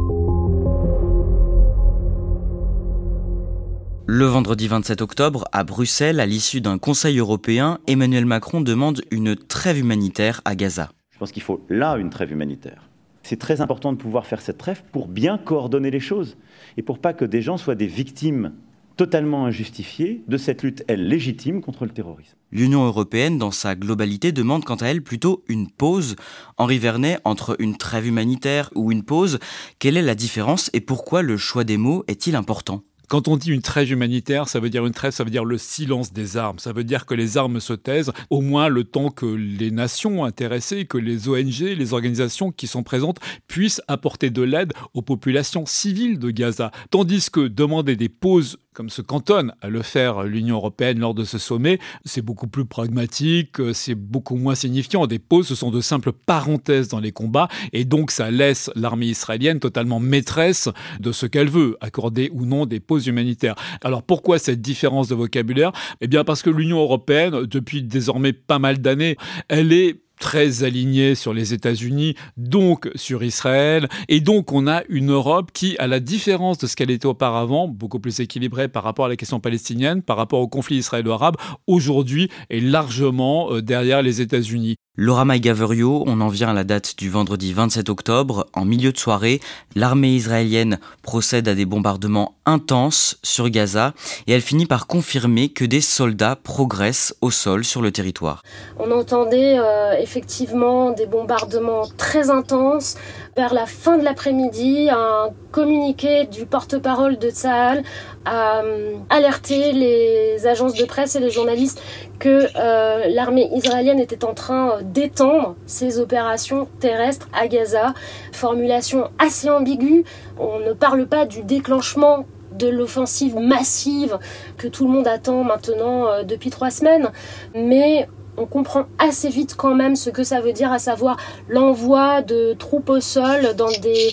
Le 4.07 4.27
vendredi 4.27 4.69
27 4.69 5.01
octobre, 5.01 5.47
à 5.53 5.65
Bruxelles, 5.65 6.21
à 6.21 6.27
l'issue 6.27 6.61
d'un 6.61 6.77
Conseil 6.77 7.19
européen, 7.19 7.79
Emmanuel 7.87 8.27
Macron 8.27 8.61
demande 8.61 9.01
une 9.11 9.35
trêve 9.35 9.79
humanitaire 9.79 10.43
à 10.45 10.55
Gaza. 10.55 10.91
Je 11.11 11.19
pense 11.19 11.33
qu'il 11.33 11.43
faut 11.43 11.65
là 11.71 11.97
une 11.97 12.11
trêve 12.11 12.31
humanitaire. 12.31 12.91
C'est 13.23 13.39
très 13.39 13.63
important 13.63 13.95
de 13.95 13.97
pouvoir 13.97 14.27
faire 14.27 14.43
cette 14.43 14.59
trêve 14.59 14.83
pour 14.93 15.09
bien 15.09 15.39
coordonner 15.39 15.91
les 15.91 16.01
choses 16.01 16.37
et 16.77 16.83
pour 16.83 16.99
pas 16.99 17.15
que 17.15 17.25
des 17.25 17.41
gens 17.41 17.57
soient 17.57 17.77
des 17.77 17.87
victimes 17.87 18.53
totalement 18.99 19.47
injustifiées 19.47 20.23
de 20.29 20.37
cette 20.37 20.63
lutte, 20.63 20.85
elle, 20.87 21.09
légitime 21.09 21.63
contre 21.63 21.87
le 21.87 21.91
terrorisme. 21.91 22.37
L'Union 22.53 22.85
européenne, 22.85 23.39
dans 23.39 23.51
sa 23.51 23.75
globalité, 23.75 24.33
demande 24.33 24.65
quant 24.65 24.77
à 24.77 24.87
elle 24.89 25.03
plutôt 25.03 25.43
une 25.49 25.71
pause. 25.71 26.17
Henri 26.59 26.79
Vernet, 26.79 27.21
entre 27.25 27.57
une 27.59 27.79
trêve 27.79 28.07
humanitaire 28.07 28.69
ou 28.75 28.93
une 28.93 29.03
pause, 29.03 29.39
quelle 29.79 29.97
est 29.97 30.03
la 30.03 30.15
différence 30.15 30.69
et 30.75 30.83
pourquoi 30.83 31.23
le 31.23 31.39
choix 31.39 31.65
des 31.65 31.79
mots 31.79 32.05
est-il 32.07 32.37
important? 32.37 32.83
Quand 33.09 33.29
on 33.29 33.37
dit 33.37 33.51
une 33.51 33.63
trêve 33.63 33.91
humanitaire, 33.91 34.49
ça 34.49 34.61
veut 34.61 34.71
dire 34.71 34.87
une 34.87 34.93
trêve, 34.93 35.13
ça 35.13 35.25
veut 35.25 35.31
dire 35.31 35.45
le 35.45 35.59
silence 35.59 36.13
des 36.13 36.37
armes. 36.37 36.59
Ça 36.59 36.73
veut 36.73 36.85
dire 36.85 37.07
que 37.07 37.15
les 37.15 37.37
armes 37.37 37.61
se 37.61 37.73
taisent 37.73 38.13
au 38.31 38.41
moins 38.41 38.69
le 38.69 38.85
temps 38.85 39.11
que 39.11 39.27
les 39.27 39.71
nations 39.71 40.25
intéressées, 40.25 40.87
que 40.87 40.99
les 40.99 41.29
ONG, 41.29 41.61
les 41.61 41.93
organisations 41.93 42.51
qui 42.51 42.67
sont 42.67 42.83
présentes 42.83 43.19
puissent 43.47 43.83
apporter 43.89 44.31
de 44.31 44.43
l'aide 44.43 44.73
aux 44.95 45.03
populations 45.03 45.67
civiles 45.67 46.19
de 46.19 46.31
Gaza. 46.31 46.71
Tandis 46.91 47.31
que 47.31 47.47
demander 47.47 47.97
des 47.97 48.09
pauses 48.09 48.59
comme 48.75 48.91
se 48.91 49.03
cantonne 49.03 49.55
à 49.63 49.69
le 49.69 49.83
faire 49.83 50.25
l'Union 50.25 50.57
européenne 50.57 50.99
lors 50.99 51.15
de 51.15 51.25
ce 51.25 51.39
sommet, 51.39 51.79
c'est 52.05 52.23
beaucoup 52.23 52.49
plus 52.49 52.65
pragmatique, 52.65 53.57
c'est 53.73 53.95
beaucoup 53.95 54.37
moins 54.37 54.55
signifiant. 54.57 55.07
Des 55.07 55.19
pauses, 55.21 55.47
ce 55.47 55.55
sont 55.55 55.71
de 55.71 55.81
simples 55.81 56.13
parenthèses 56.13 56.89
dans 56.89 57.01
les 57.01 57.13
combats, 57.13 57.49
et 57.73 57.85
donc 57.85 58.11
ça 58.11 58.31
laisse 58.31 58.71
l'armée 58.75 59.07
israélienne 59.07 59.61
totalement 59.61 60.01
maîtresse 60.01 60.69
de 61.01 61.13
ce 61.13 61.27
qu'elle 61.27 61.49
veut, 61.49 61.77
accorder 61.81 62.31
ou 62.35 62.45
non 62.45 62.67
des 62.67 62.81
pauses 62.81 63.07
humanitaires. 63.07 63.55
Alors 63.83 64.03
pourquoi 64.03 64.39
cette 64.39 64.61
différence 64.61 65.09
de 65.09 65.15
vocabulaire? 65.15 65.73
Eh 66.01 66.09
bien 66.09 66.25
parce 66.25 66.43
que 66.43 66.51
l'Union 66.51 66.81
européenne, 66.81 67.47
depuis 67.47 67.83
désormais 67.83 68.33
pas 68.33 68.59
mal 68.59 68.79
d'années, 68.79 69.17
elle 69.49 69.73
est 69.73 70.04
très 70.25 70.65
aligné 70.65 71.15
sur 71.15 71.35
les 71.35 71.53
États-Unis, 71.53 72.15
donc 72.39 72.91
sur 72.95 73.23
Israël. 73.23 73.91
Et 74.09 74.21
donc 74.21 74.53
on 74.53 74.67
a 74.67 74.83
une 74.89 75.11
Europe 75.11 75.51
qui, 75.53 75.77
à 75.77 75.87
la 75.87 76.01
différence 76.01 76.57
de 76.57 76.67
ce 76.67 76.77
qu'elle 76.77 76.91
était 76.91 77.05
auparavant, 77.05 77.69
beaucoup 77.69 78.01
plus 78.01 78.21
équilibrée 78.21 78.69
par 78.69 78.85
rapport 78.85 79.05
à 79.05 79.11
la 79.11 79.17
question 79.17 79.39
palestinienne, 79.39 80.01
par 80.01 80.17
rapport 80.17 80.41
au 80.41 80.49
conflit 80.49 80.77
israélo-arabe, 80.77 81.37
aujourd'hui 81.67 82.31
est 82.49 82.61
largement 82.61 83.53
euh, 83.53 83.61
derrière 83.61 84.01
les 84.01 84.23
États-Unis. 84.23 84.77
Laura 84.97 85.25
Maïgaverio, 85.25 86.05
on 86.07 86.21
en 86.21 86.29
vient 86.29 86.51
à 86.51 86.53
la 86.53 86.63
date 86.63 86.97
du 86.97 87.11
vendredi 87.11 87.53
27 87.53 87.89
octobre. 87.89 88.47
En 88.53 88.65
milieu 88.65 88.93
de 88.93 88.97
soirée, 88.97 89.41
l'armée 89.75 90.11
israélienne 90.11 90.79
procède 91.03 91.49
à 91.49 91.57
des 91.57 91.65
bombardements 91.65 92.37
intenses 92.47 93.19
sur 93.25 93.51
Gaza 93.51 93.93
et 94.29 94.33
elle 94.35 94.41
finit 94.41 94.67
par 94.67 94.87
confirmer 94.87 95.49
que 95.49 95.65
des 95.65 95.81
soldats 95.81 96.37
progressent 96.37 97.13
au 97.23 97.33
sol 97.33 97.65
sur 97.65 97.83
le 97.83 97.91
territoire. 97.91 98.43
On 98.79 98.93
entendait 98.93 99.59
euh, 99.59 99.99
effectivement 99.99 100.93
des 100.93 101.07
bombardements 101.07 101.89
très 101.97 102.31
intenses. 102.31 102.95
Vers 103.37 103.53
la 103.53 103.67
fin 103.67 103.99
de 103.99 104.05
l'après-midi, 104.05 104.91
un 104.93 105.31
communiqué 105.51 106.27
du 106.27 106.47
porte-parole 106.47 107.19
de 107.19 107.31
Tsahal 107.31 107.83
a 108.27 108.63
euh, 108.63 108.95
alerté 109.11 109.73
les 109.73 110.47
agences 110.47 110.75
de 110.75 110.85
presse 110.85 111.17
et 111.17 111.21
les 111.21 111.31
journalistes 111.31 111.83
que 112.21 112.47
euh, 112.57 113.09
l'armée 113.09 113.51
israélienne 113.55 113.99
était 113.99 114.25
en 114.25 114.35
train 114.35 114.84
d'étendre 114.93 115.57
ses 115.67 115.99
opérations 115.99 116.69
terrestres 116.81 117.29
à 117.33 117.49
Gaza. 117.49 117.95
Formulation 118.33 119.11
assez 119.19 119.51
ambiguë. 119.51 120.05
On 120.39 120.61
ne 120.61 120.73
parle 120.73 121.07
pas 121.07 121.27
du 121.27 121.43
déclenchement 121.43 122.27
de 122.53 122.69
l'offensive 122.69 123.37
massive 123.37 124.19
que 124.57 124.69
tout 124.69 124.87
le 124.87 124.93
monde 124.93 125.09
attend 125.09 125.45
maintenant 125.45 126.07
euh, 126.07 126.23
depuis 126.23 126.51
trois 126.51 126.71
semaines, 126.71 127.11
mais 127.55 128.09
on 128.37 128.47
comprend 128.47 128.87
assez 128.99 129.29
vite 129.29 129.55
quand 129.57 129.75
même 129.75 129.97
ce 129.97 130.11
que 130.11 130.25
ça 130.25 130.41
veut 130.41 130.53
dire, 130.53 130.73
à 130.73 130.79
savoir 130.79 131.17
l'envoi 131.49 132.23
de 132.23 132.55
troupes 132.55 132.91
au 132.91 133.01
sol 133.01 133.55
dans 133.57 133.71
des 133.81 134.13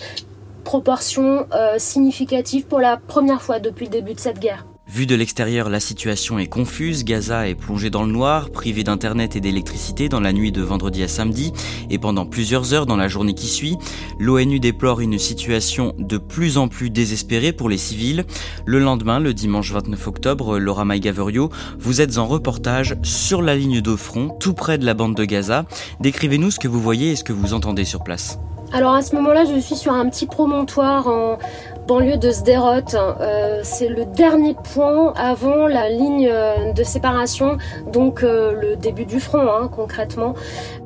proportions 0.63 1.47
euh, 1.53 1.75
significatives 1.77 2.65
pour 2.65 2.79
la 2.79 2.97
première 2.97 3.41
fois 3.41 3.59
depuis 3.59 3.85
le 3.85 3.91
début 3.91 4.13
de 4.13 4.19
cette 4.19 4.39
guerre. 4.39 4.65
Vu 4.93 5.05
de 5.05 5.15
l'extérieur, 5.15 5.69
la 5.69 5.79
situation 5.79 6.37
est 6.37 6.47
confuse. 6.47 7.05
Gaza 7.05 7.47
est 7.47 7.55
plongé 7.55 7.89
dans 7.89 8.03
le 8.03 8.11
noir, 8.11 8.49
privé 8.49 8.83
d'internet 8.83 9.37
et 9.37 9.39
d'électricité 9.39 10.09
dans 10.09 10.19
la 10.19 10.33
nuit 10.33 10.51
de 10.51 10.61
vendredi 10.61 11.01
à 11.01 11.07
samedi 11.07 11.53
et 11.89 11.97
pendant 11.97 12.25
plusieurs 12.25 12.73
heures 12.73 12.85
dans 12.85 12.97
la 12.97 13.07
journée 13.07 13.33
qui 13.33 13.47
suit. 13.47 13.77
L'ONU 14.19 14.59
déplore 14.59 14.99
une 14.99 15.17
situation 15.17 15.93
de 15.97 16.17
plus 16.17 16.57
en 16.57 16.67
plus 16.67 16.89
désespérée 16.89 17.53
pour 17.53 17.69
les 17.69 17.77
civils. 17.77 18.25
Le 18.65 18.79
lendemain, 18.79 19.21
le 19.21 19.33
dimanche 19.33 19.71
29 19.71 20.07
octobre, 20.07 20.59
Laura 20.59 20.83
Maïgaverio, 20.83 21.51
vous 21.79 22.01
êtes 22.01 22.17
en 22.17 22.27
reportage 22.27 22.97
sur 23.01 23.41
la 23.41 23.55
ligne 23.55 23.79
de 23.79 23.95
front, 23.95 24.35
tout 24.41 24.53
près 24.53 24.77
de 24.77 24.85
la 24.85 24.93
bande 24.93 25.15
de 25.15 25.23
Gaza. 25.23 25.63
Décrivez-nous 26.01 26.51
ce 26.51 26.59
que 26.59 26.67
vous 26.67 26.81
voyez 26.81 27.11
et 27.11 27.15
ce 27.15 27.23
que 27.23 27.31
vous 27.31 27.53
entendez 27.53 27.85
sur 27.85 28.03
place. 28.03 28.39
Alors 28.73 28.93
à 28.93 29.01
ce 29.01 29.15
moment-là, 29.15 29.43
je 29.43 29.59
suis 29.59 29.75
sur 29.75 29.91
un 29.91 30.07
petit 30.09 30.25
promontoire 30.25 31.07
en, 31.07 31.37
banlieue 31.87 32.17
de 32.17 32.31
Sderot. 32.31 32.95
Euh, 32.95 33.61
c'est 33.63 33.89
le 33.89 34.05
dernier 34.05 34.55
point 34.73 35.13
avant 35.15 35.67
la 35.67 35.89
ligne 35.89 36.29
euh, 36.31 36.73
de 36.73 36.83
séparation, 36.83 37.57
donc 37.91 38.23
euh, 38.23 38.53
le 38.53 38.75
début 38.75 39.05
du 39.05 39.19
front 39.19 39.47
hein, 39.49 39.69
concrètement. 39.73 40.35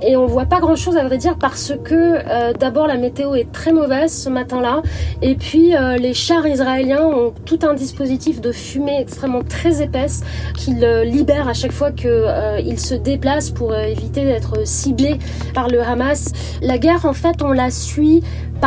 Et 0.02 0.16
on 0.16 0.26
voit 0.26 0.46
pas 0.46 0.60
grand-chose 0.60 0.98
à 0.98 1.04
vrai 1.04 1.18
dire 1.18 1.38
parce 1.40 1.74
que 1.84 2.54
d'abord 2.54 2.88
la 2.88 2.98
météo 2.98 3.36
est 3.36 3.52
très 3.52 3.72
mauvaise 3.72 4.12
ce 4.14 4.30
matin-là, 4.30 4.82
et 5.22 5.36
puis 5.36 5.74
les 6.00 6.14
chars 6.14 6.46
israéliens 6.46 7.06
ont 7.06 7.34
tout 7.46 7.60
un 7.64 7.74
dispositif 7.74 8.42
de 8.42 8.52
fumée 8.52 9.00
extrêmement 9.00 9.44
très 9.44 9.82
épaisse 9.82 10.24
qu'ils 10.56 10.86
libèrent 11.06 11.48
à 11.48 11.54
chaque 11.54 11.72
fois 11.72 11.92
qu'ils 11.92 12.80
se 12.80 12.94
déplacent 12.94 13.52
pour 13.52 13.76
éviter 13.76 14.26
d'être 14.26 14.68
ciblés 14.68 15.18
par 15.54 15.70
le 15.70 15.82
Hamas. 15.82 16.32
La 16.62 16.78
guerre 16.78 17.06
en 17.06 17.14
fait 17.14 17.42
on 17.42 17.52
la 17.52 17.72
suit 17.72 18.22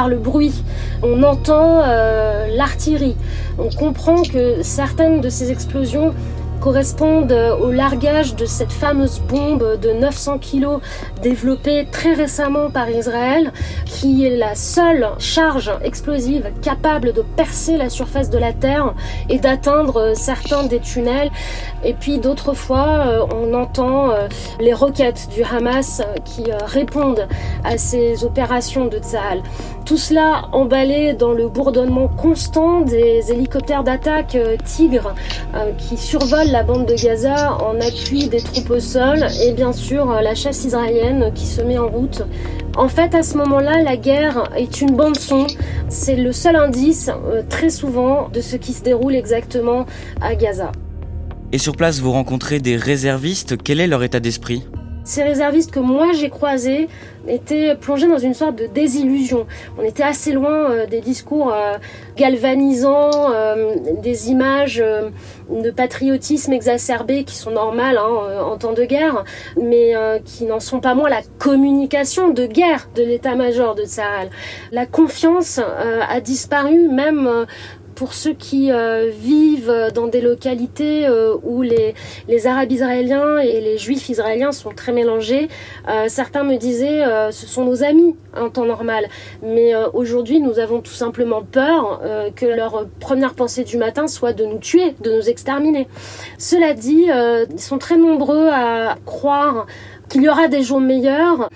le 0.06 0.18
bruit. 0.18 0.62
On 1.02 1.24
entend 1.24 1.82
euh, 1.82 2.46
l'artillerie. 2.54 3.16
On 3.58 3.70
comprend 3.70 4.22
que 4.22 4.62
certaines 4.62 5.20
de 5.20 5.28
ces 5.28 5.50
explosions 5.50 6.14
correspondent 6.60 7.32
au 7.60 7.70
largage 7.70 8.34
de 8.34 8.46
cette 8.46 8.72
fameuse 8.72 9.20
bombe 9.20 9.78
de 9.80 9.90
900 9.90 10.38
kg 10.38 10.80
développée 11.22 11.86
très 11.90 12.14
récemment 12.14 12.70
par 12.70 12.88
Israël, 12.90 13.52
qui 13.86 14.26
est 14.26 14.36
la 14.36 14.54
seule 14.54 15.08
charge 15.18 15.70
explosive 15.82 16.50
capable 16.62 17.12
de 17.12 17.22
percer 17.22 17.76
la 17.76 17.90
surface 17.90 18.30
de 18.30 18.38
la 18.38 18.52
Terre 18.52 18.94
et 19.28 19.38
d'atteindre 19.38 20.12
certains 20.14 20.64
des 20.64 20.80
tunnels. 20.80 21.30
Et 21.84 21.94
puis 21.94 22.18
d'autres 22.18 22.54
fois, 22.54 23.04
euh, 23.06 23.26
on 23.34 23.54
entend 23.54 24.10
euh, 24.10 24.28
les 24.60 24.72
roquettes 24.72 25.28
du 25.34 25.42
Hamas 25.42 26.02
qui 26.24 26.50
euh, 26.50 26.56
répondent 26.64 27.26
à 27.64 27.78
ces 27.78 28.24
opérations 28.24 28.86
de 28.86 28.98
Tzahal. 28.98 29.42
Tout 29.84 29.96
cela 29.96 30.42
emballé 30.52 31.14
dans 31.14 31.32
le 31.32 31.48
bourdonnement 31.48 32.08
constant 32.08 32.80
des 32.80 33.32
hélicoptères 33.32 33.84
d'attaque 33.84 34.36
Tigre 34.64 35.14
qui 35.78 35.96
survolent 35.96 36.47
la 36.50 36.62
bande 36.62 36.86
de 36.86 36.94
Gaza 36.94 37.58
en 37.62 37.80
appui 37.80 38.28
des 38.28 38.40
troupes 38.40 38.70
au 38.70 38.80
sol 38.80 39.26
et 39.42 39.52
bien 39.52 39.72
sûr 39.72 40.06
la 40.06 40.34
chasse 40.34 40.64
israélienne 40.64 41.32
qui 41.34 41.46
se 41.46 41.60
met 41.60 41.78
en 41.78 41.88
route. 41.88 42.22
En 42.76 42.88
fait, 42.88 43.14
à 43.14 43.22
ce 43.22 43.36
moment-là, 43.38 43.82
la 43.82 43.96
guerre 43.96 44.50
est 44.56 44.80
une 44.80 44.94
bande 44.96 45.16
son. 45.16 45.46
C'est 45.88 46.16
le 46.16 46.32
seul 46.32 46.56
indice, 46.56 47.10
très 47.48 47.70
souvent, 47.70 48.28
de 48.32 48.40
ce 48.40 48.56
qui 48.56 48.72
se 48.72 48.82
déroule 48.82 49.14
exactement 49.14 49.84
à 50.20 50.34
Gaza. 50.34 50.72
Et 51.52 51.58
sur 51.58 51.76
place, 51.76 52.00
vous 52.00 52.12
rencontrez 52.12 52.60
des 52.60 52.76
réservistes. 52.76 53.56
Quel 53.62 53.80
est 53.80 53.86
leur 53.86 54.02
état 54.02 54.20
d'esprit? 54.20 54.64
Ces 55.08 55.22
réservistes 55.22 55.70
que 55.70 55.80
moi 55.80 56.12
j'ai 56.12 56.28
croisés 56.28 56.88
étaient 57.26 57.74
plongés 57.74 58.08
dans 58.08 58.18
une 58.18 58.34
sorte 58.34 58.56
de 58.56 58.66
désillusion. 58.66 59.46
On 59.78 59.82
était 59.82 60.02
assez 60.02 60.32
loin 60.32 60.70
euh, 60.70 60.86
des 60.86 61.00
discours 61.00 61.52
euh, 61.52 61.78
galvanisants, 62.16 63.32
euh, 63.32 63.76
des 64.02 64.30
images 64.30 64.76
de 64.78 65.70
patriotisme 65.70 66.52
exacerbé 66.52 67.24
qui 67.24 67.36
sont 67.36 67.50
normales 67.50 67.98
hein, 67.98 68.42
en 68.42 68.56
temps 68.58 68.72
de 68.72 68.84
guerre, 68.84 69.24
mais 69.60 69.92
qui 70.24 70.44
n'en 70.44 70.60
sont 70.60 70.80
pas 70.80 70.94
moins 70.94 71.08
la 71.08 71.22
communication 71.38 72.28
de 72.28 72.46
guerre 72.46 72.88
de 72.94 73.02
l'état-major 73.02 73.74
de 73.74 73.84
Sahel. 73.84 74.30
La 74.72 74.86
confiance 74.86 75.58
a 75.58 76.20
disparu 76.20 76.88
même 76.88 77.46
pour 77.98 78.14
ceux 78.14 78.32
qui 78.32 78.70
euh, 78.70 79.10
vivent 79.12 79.90
dans 79.92 80.06
des 80.06 80.20
localités 80.20 81.04
euh, 81.08 81.34
où 81.42 81.62
les, 81.62 81.96
Arabes 82.46 82.70
israéliens 82.70 83.38
et 83.38 83.60
les 83.60 83.76
Juifs 83.76 84.08
israéliens 84.08 84.52
sont 84.52 84.70
très 84.70 84.92
mélangés, 84.92 85.48
euh, 85.88 86.04
certains 86.06 86.44
me 86.44 86.56
disaient 86.56 87.02
ce 87.32 87.46
sont 87.46 87.64
nos 87.64 87.82
amis 87.82 88.14
en 88.36 88.50
temps 88.50 88.64
normal. 88.64 89.08
Mais 89.42 89.74
aujourd'hui, 89.94 90.40
nous 90.40 90.60
avons 90.60 90.80
tout 90.80 90.92
simplement 90.92 91.42
peur 91.42 92.00
que 92.36 92.46
leur 92.46 92.86
première 93.00 93.34
pensée 93.34 93.64
du 93.64 93.76
matin 93.76 94.06
soit 94.06 94.32
de 94.32 94.44
nous 94.44 94.58
tuer, 94.58 94.94
de 95.00 95.10
nous 95.10 95.28
exterminer. 95.28 95.88
Cela 96.38 96.74
dit, 96.74 97.06
ils 97.50 97.60
sont 97.60 97.78
très 97.78 97.96
nombreux 97.96 98.48
à 98.48 98.96
croire 99.04 99.66
qu'il 100.08 100.22
y 100.22 100.28
aura 100.28 100.48
des 100.48 100.62
jours 100.62 100.80
meilleurs 100.80 101.48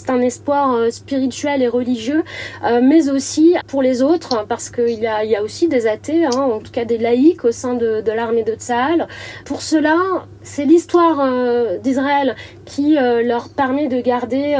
c'est 0.00 0.10
un 0.10 0.20
espoir 0.20 0.74
euh, 0.74 0.90
spirituel 0.90 1.62
et 1.62 1.68
religieux, 1.68 2.22
euh, 2.64 2.80
mais 2.82 3.10
aussi 3.10 3.54
pour 3.66 3.82
les 3.82 4.02
autres, 4.02 4.46
parce 4.48 4.70
qu'il 4.70 4.98
y 4.98 5.06
a, 5.06 5.24
y 5.24 5.36
a 5.36 5.42
aussi 5.42 5.68
des 5.68 5.86
athées, 5.86 6.24
hein, 6.24 6.40
en 6.40 6.58
tout 6.58 6.72
cas 6.72 6.84
des 6.84 6.98
laïcs 6.98 7.44
au 7.44 7.52
sein 7.52 7.74
de, 7.74 8.00
de 8.00 8.12
l'armée 8.12 8.42
de 8.42 8.54
Tsahal. 8.54 9.08
Pour 9.44 9.62
cela, 9.62 9.96
c'est 10.42 10.64
l'histoire 10.64 11.20
euh, 11.20 11.78
d'Israël 11.78 12.34
qui 12.64 12.94
leur 12.94 13.48
permet 13.48 13.88
de 13.88 14.00
garder 14.00 14.56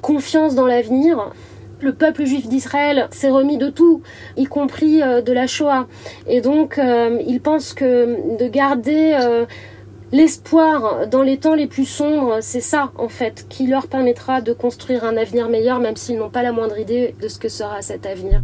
confiance 0.00 0.54
dans 0.54 0.66
l'avenir 0.66 1.32
le 1.80 1.92
peuple 1.92 2.24
juif 2.24 2.48
d'Israël 2.48 3.08
s'est 3.10 3.30
remis 3.30 3.58
de 3.58 3.68
tout, 3.68 4.02
y 4.36 4.44
compris 4.44 5.00
de 5.00 5.32
la 5.32 5.46
Shoah. 5.46 5.86
Et 6.28 6.40
donc, 6.40 6.80
ils 7.26 7.40
pensent 7.40 7.74
que 7.74 8.38
de 8.38 8.48
garder 8.48 9.18
L'espoir 10.12 11.08
dans 11.08 11.22
les 11.22 11.38
temps 11.38 11.54
les 11.54 11.66
plus 11.66 11.86
sombres, 11.86 12.40
c'est 12.42 12.60
ça 12.60 12.92
en 12.96 13.08
fait 13.08 13.46
qui 13.48 13.66
leur 13.66 13.86
permettra 13.86 14.42
de 14.42 14.52
construire 14.52 15.04
un 15.04 15.16
avenir 15.16 15.48
meilleur 15.48 15.78
même 15.80 15.96
s'ils 15.96 16.18
n'ont 16.18 16.28
pas 16.28 16.42
la 16.42 16.52
moindre 16.52 16.78
idée 16.78 17.14
de 17.22 17.28
ce 17.28 17.38
que 17.38 17.48
sera 17.48 17.80
cet 17.80 18.04
avenir. 18.04 18.42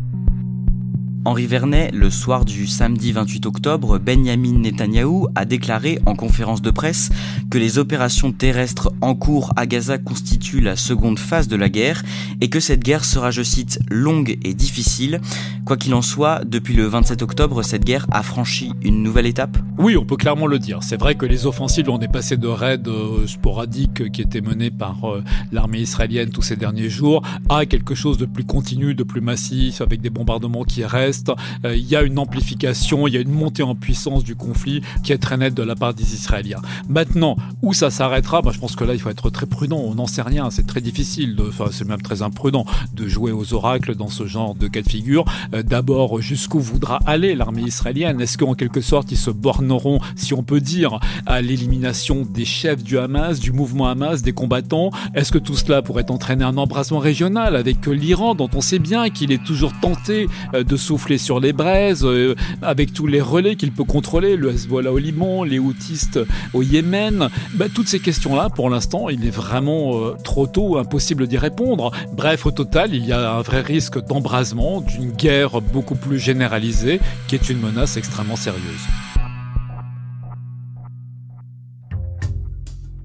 Henri 1.24 1.46
Vernet, 1.46 1.90
le 1.92 2.10
soir 2.10 2.44
du 2.44 2.66
samedi 2.66 3.12
28 3.12 3.46
octobre, 3.46 3.98
Benjamin 3.98 4.58
Netanyahou 4.58 5.26
a 5.34 5.44
déclaré 5.44 5.98
en 6.06 6.14
conférence 6.14 6.62
de 6.62 6.70
presse 6.70 7.10
que 7.50 7.58
les 7.58 7.78
opérations 7.78 8.32
terrestres 8.32 8.92
en 9.00 9.14
cours 9.14 9.52
à 9.56 9.66
Gaza 9.66 9.98
constituent 9.98 10.60
la 10.60 10.76
seconde 10.76 11.18
phase 11.18 11.48
de 11.48 11.56
la 11.56 11.68
guerre 11.68 12.02
et 12.40 12.48
que 12.48 12.60
cette 12.60 12.82
guerre 12.82 13.04
sera, 13.04 13.30
je 13.30 13.42
cite, 13.42 13.80
longue 13.90 14.38
et 14.42 14.54
difficile. 14.54 15.20
Quoi 15.64 15.76
qu'il 15.76 15.94
en 15.94 16.02
soit, 16.02 16.44
depuis 16.46 16.74
le 16.74 16.86
27 16.86 17.22
octobre, 17.22 17.62
cette 17.62 17.84
guerre 17.84 18.06
a 18.10 18.22
franchi 18.22 18.72
une 18.82 19.02
nouvelle 19.02 19.26
étape 19.26 19.58
Oui, 19.76 19.96
on 19.96 20.04
peut 20.04 20.16
clairement 20.16 20.46
le 20.46 20.58
dire. 20.58 20.82
C'est 20.82 20.98
vrai 20.98 21.14
que 21.16 21.26
les 21.26 21.46
offensives 21.46 21.90
ont 21.90 21.98
dépassé 21.98 22.36
de 22.36 22.48
raids 22.48 22.78
euh, 22.86 23.26
sporadiques 23.26 24.10
qui 24.12 24.22
étaient 24.22 24.40
menés 24.40 24.70
par 24.70 24.96
euh, 25.04 25.22
l'armée 25.52 25.80
israélienne 25.80 26.30
tous 26.30 26.42
ces 26.42 26.56
derniers 26.56 26.88
jours 26.88 27.22
à 27.48 27.66
quelque 27.66 27.94
chose 27.94 28.18
de 28.18 28.24
plus 28.24 28.44
continu, 28.44 28.94
de 28.94 29.02
plus 29.02 29.20
massif, 29.20 29.80
avec 29.80 30.00
des 30.00 30.10
bombardements 30.10 30.64
qui 30.64 30.84
restent 30.84 31.07
euh, 31.64 31.76
il 31.76 31.86
y 31.86 31.96
a 31.96 32.02
une 32.02 32.18
amplification, 32.18 33.06
il 33.06 33.14
y 33.14 33.16
a 33.16 33.20
une 33.20 33.30
montée 33.32 33.62
en 33.62 33.74
puissance 33.74 34.24
du 34.24 34.36
conflit 34.36 34.82
qui 35.02 35.12
est 35.12 35.18
très 35.18 35.36
nette 35.36 35.54
de 35.54 35.62
la 35.62 35.74
part 35.74 35.94
des 35.94 36.14
Israéliens. 36.14 36.60
Maintenant, 36.88 37.36
où 37.62 37.72
ça 37.72 37.90
s'arrêtera, 37.90 38.42
bah, 38.42 38.50
je 38.52 38.58
pense 38.58 38.76
que 38.76 38.84
là, 38.84 38.94
il 38.94 39.00
faut 39.00 39.10
être 39.10 39.30
très 39.30 39.46
prudent. 39.46 39.78
On 39.78 39.94
n'en 39.94 40.06
sait 40.06 40.22
rien. 40.22 40.50
C'est 40.50 40.66
très 40.66 40.80
difficile, 40.80 41.36
enfin, 41.48 41.66
c'est 41.70 41.86
même 41.86 42.02
très 42.02 42.22
imprudent 42.22 42.64
de 42.94 43.08
jouer 43.08 43.32
aux 43.32 43.54
oracles 43.54 43.94
dans 43.94 44.08
ce 44.08 44.26
genre 44.26 44.54
de 44.54 44.68
cas 44.68 44.82
de 44.82 44.88
figure. 44.88 45.24
Euh, 45.54 45.62
d'abord, 45.62 46.20
jusqu'où 46.20 46.60
voudra 46.60 47.00
aller 47.06 47.34
l'armée 47.34 47.62
israélienne? 47.62 48.20
Est-ce 48.20 48.38
qu'en 48.38 48.54
quelque 48.54 48.80
sorte, 48.80 49.10
ils 49.12 49.18
se 49.18 49.30
borneront, 49.30 50.00
si 50.16 50.34
on 50.34 50.42
peut 50.42 50.60
dire, 50.60 51.00
à 51.26 51.40
l'élimination 51.40 52.26
des 52.28 52.44
chefs 52.44 52.82
du 52.82 52.98
Hamas, 52.98 53.40
du 53.40 53.52
mouvement 53.52 53.88
Hamas, 53.88 54.22
des 54.22 54.32
combattants? 54.32 54.90
Est-ce 55.14 55.32
que 55.32 55.38
tout 55.38 55.56
cela 55.56 55.82
pourrait 55.82 56.10
entraîner 56.10 56.44
un 56.44 56.56
embrasement 56.56 56.98
régional 56.98 57.56
avec 57.56 57.86
l'Iran, 57.86 58.34
dont 58.34 58.50
on 58.54 58.60
sait 58.60 58.78
bien 58.78 59.10
qu'il 59.10 59.32
est 59.32 59.42
toujours 59.44 59.72
tenté 59.80 60.28
euh, 60.54 60.64
de 60.64 60.76
souffler 60.98 61.18
sur 61.18 61.38
les 61.38 61.52
braises, 61.52 62.04
euh, 62.04 62.34
avec 62.60 62.92
tous 62.92 63.06
les 63.06 63.20
relais 63.20 63.54
qu'il 63.54 63.70
peut 63.70 63.84
contrôler, 63.84 64.34
le 64.34 64.50
Hezbollah 64.50 64.90
au 64.90 64.98
Liban, 64.98 65.44
les 65.44 65.60
houtistes 65.60 66.18
au 66.52 66.62
Yémen. 66.62 67.28
Bah, 67.54 67.66
toutes 67.72 67.86
ces 67.86 68.00
questions-là, 68.00 68.48
pour 68.50 68.68
l'instant, 68.68 69.08
il 69.08 69.24
est 69.24 69.30
vraiment 69.30 69.94
euh, 69.94 70.16
trop 70.24 70.48
tôt, 70.48 70.76
impossible 70.76 71.28
d'y 71.28 71.38
répondre. 71.38 71.92
Bref, 72.12 72.46
au 72.46 72.50
total, 72.50 72.96
il 72.96 73.06
y 73.06 73.12
a 73.12 73.30
un 73.30 73.42
vrai 73.42 73.60
risque 73.60 74.04
d'embrasement, 74.08 74.80
d'une 74.80 75.12
guerre 75.12 75.60
beaucoup 75.60 75.94
plus 75.94 76.18
généralisée, 76.18 76.98
qui 77.28 77.36
est 77.36 77.48
une 77.48 77.60
menace 77.60 77.96
extrêmement 77.96 78.34
sérieuse. 78.34 79.07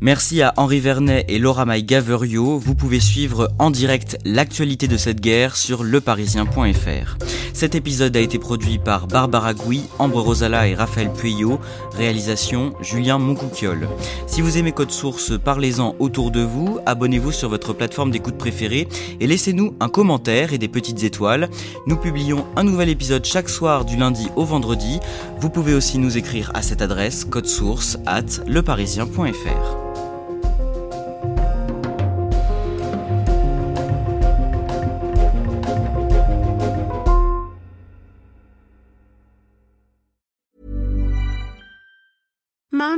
Merci 0.03 0.41
à 0.41 0.53
Henri 0.57 0.81
Vernet 0.81 1.23
et 1.29 1.39
Laura 1.39 1.63
May 1.63 1.81
Gaverio. 1.81 2.57
Vous 2.59 2.75
pouvez 2.75 2.99
suivre 2.99 3.47
en 3.57 3.71
direct 3.71 4.17
l'actualité 4.25 4.89
de 4.89 4.97
cette 4.97 5.21
guerre 5.21 5.55
sur 5.55 5.81
leparisien.fr. 5.81 7.17
Cet 7.53 7.73
épisode 7.73 8.17
a 8.17 8.19
été 8.19 8.37
produit 8.37 8.79
par 8.79 9.07
Barbara 9.07 9.53
Gouy, 9.53 9.83
Ambre 9.99 10.19
Rosala 10.19 10.67
et 10.67 10.75
Raphaël 10.75 11.09
Pueyo. 11.13 11.57
Réalisation 11.95 12.73
Julien 12.81 13.17
Moncouquiole. 13.17 13.87
Si 14.27 14.41
vous 14.41 14.57
aimez 14.57 14.73
Code 14.73 14.91
Source, 14.91 15.39
parlez-en 15.41 15.95
autour 15.99 16.31
de 16.31 16.41
vous, 16.41 16.79
abonnez-vous 16.85 17.31
sur 17.31 17.47
votre 17.47 17.71
plateforme 17.71 18.11
d'écoute 18.11 18.37
préférée 18.37 18.89
et 19.21 19.25
laissez-nous 19.25 19.73
un 19.79 19.87
commentaire 19.87 20.51
et 20.51 20.57
des 20.57 20.67
petites 20.67 21.03
étoiles. 21.03 21.49
Nous 21.87 21.95
publions 21.95 22.45
un 22.57 22.65
nouvel 22.65 22.89
épisode 22.89 23.23
chaque 23.23 23.47
soir 23.47 23.85
du 23.85 23.95
lundi 23.95 24.27
au 24.35 24.43
vendredi. 24.43 24.99
Vous 25.39 25.49
pouvez 25.49 25.73
aussi 25.73 25.97
nous 25.97 26.17
écrire 26.17 26.51
à 26.55 26.61
cette 26.61 26.81
adresse 26.81 27.23
code 27.23 27.47
source 27.47 27.97
at 28.05 28.43
leparisien.fr. 28.47 29.92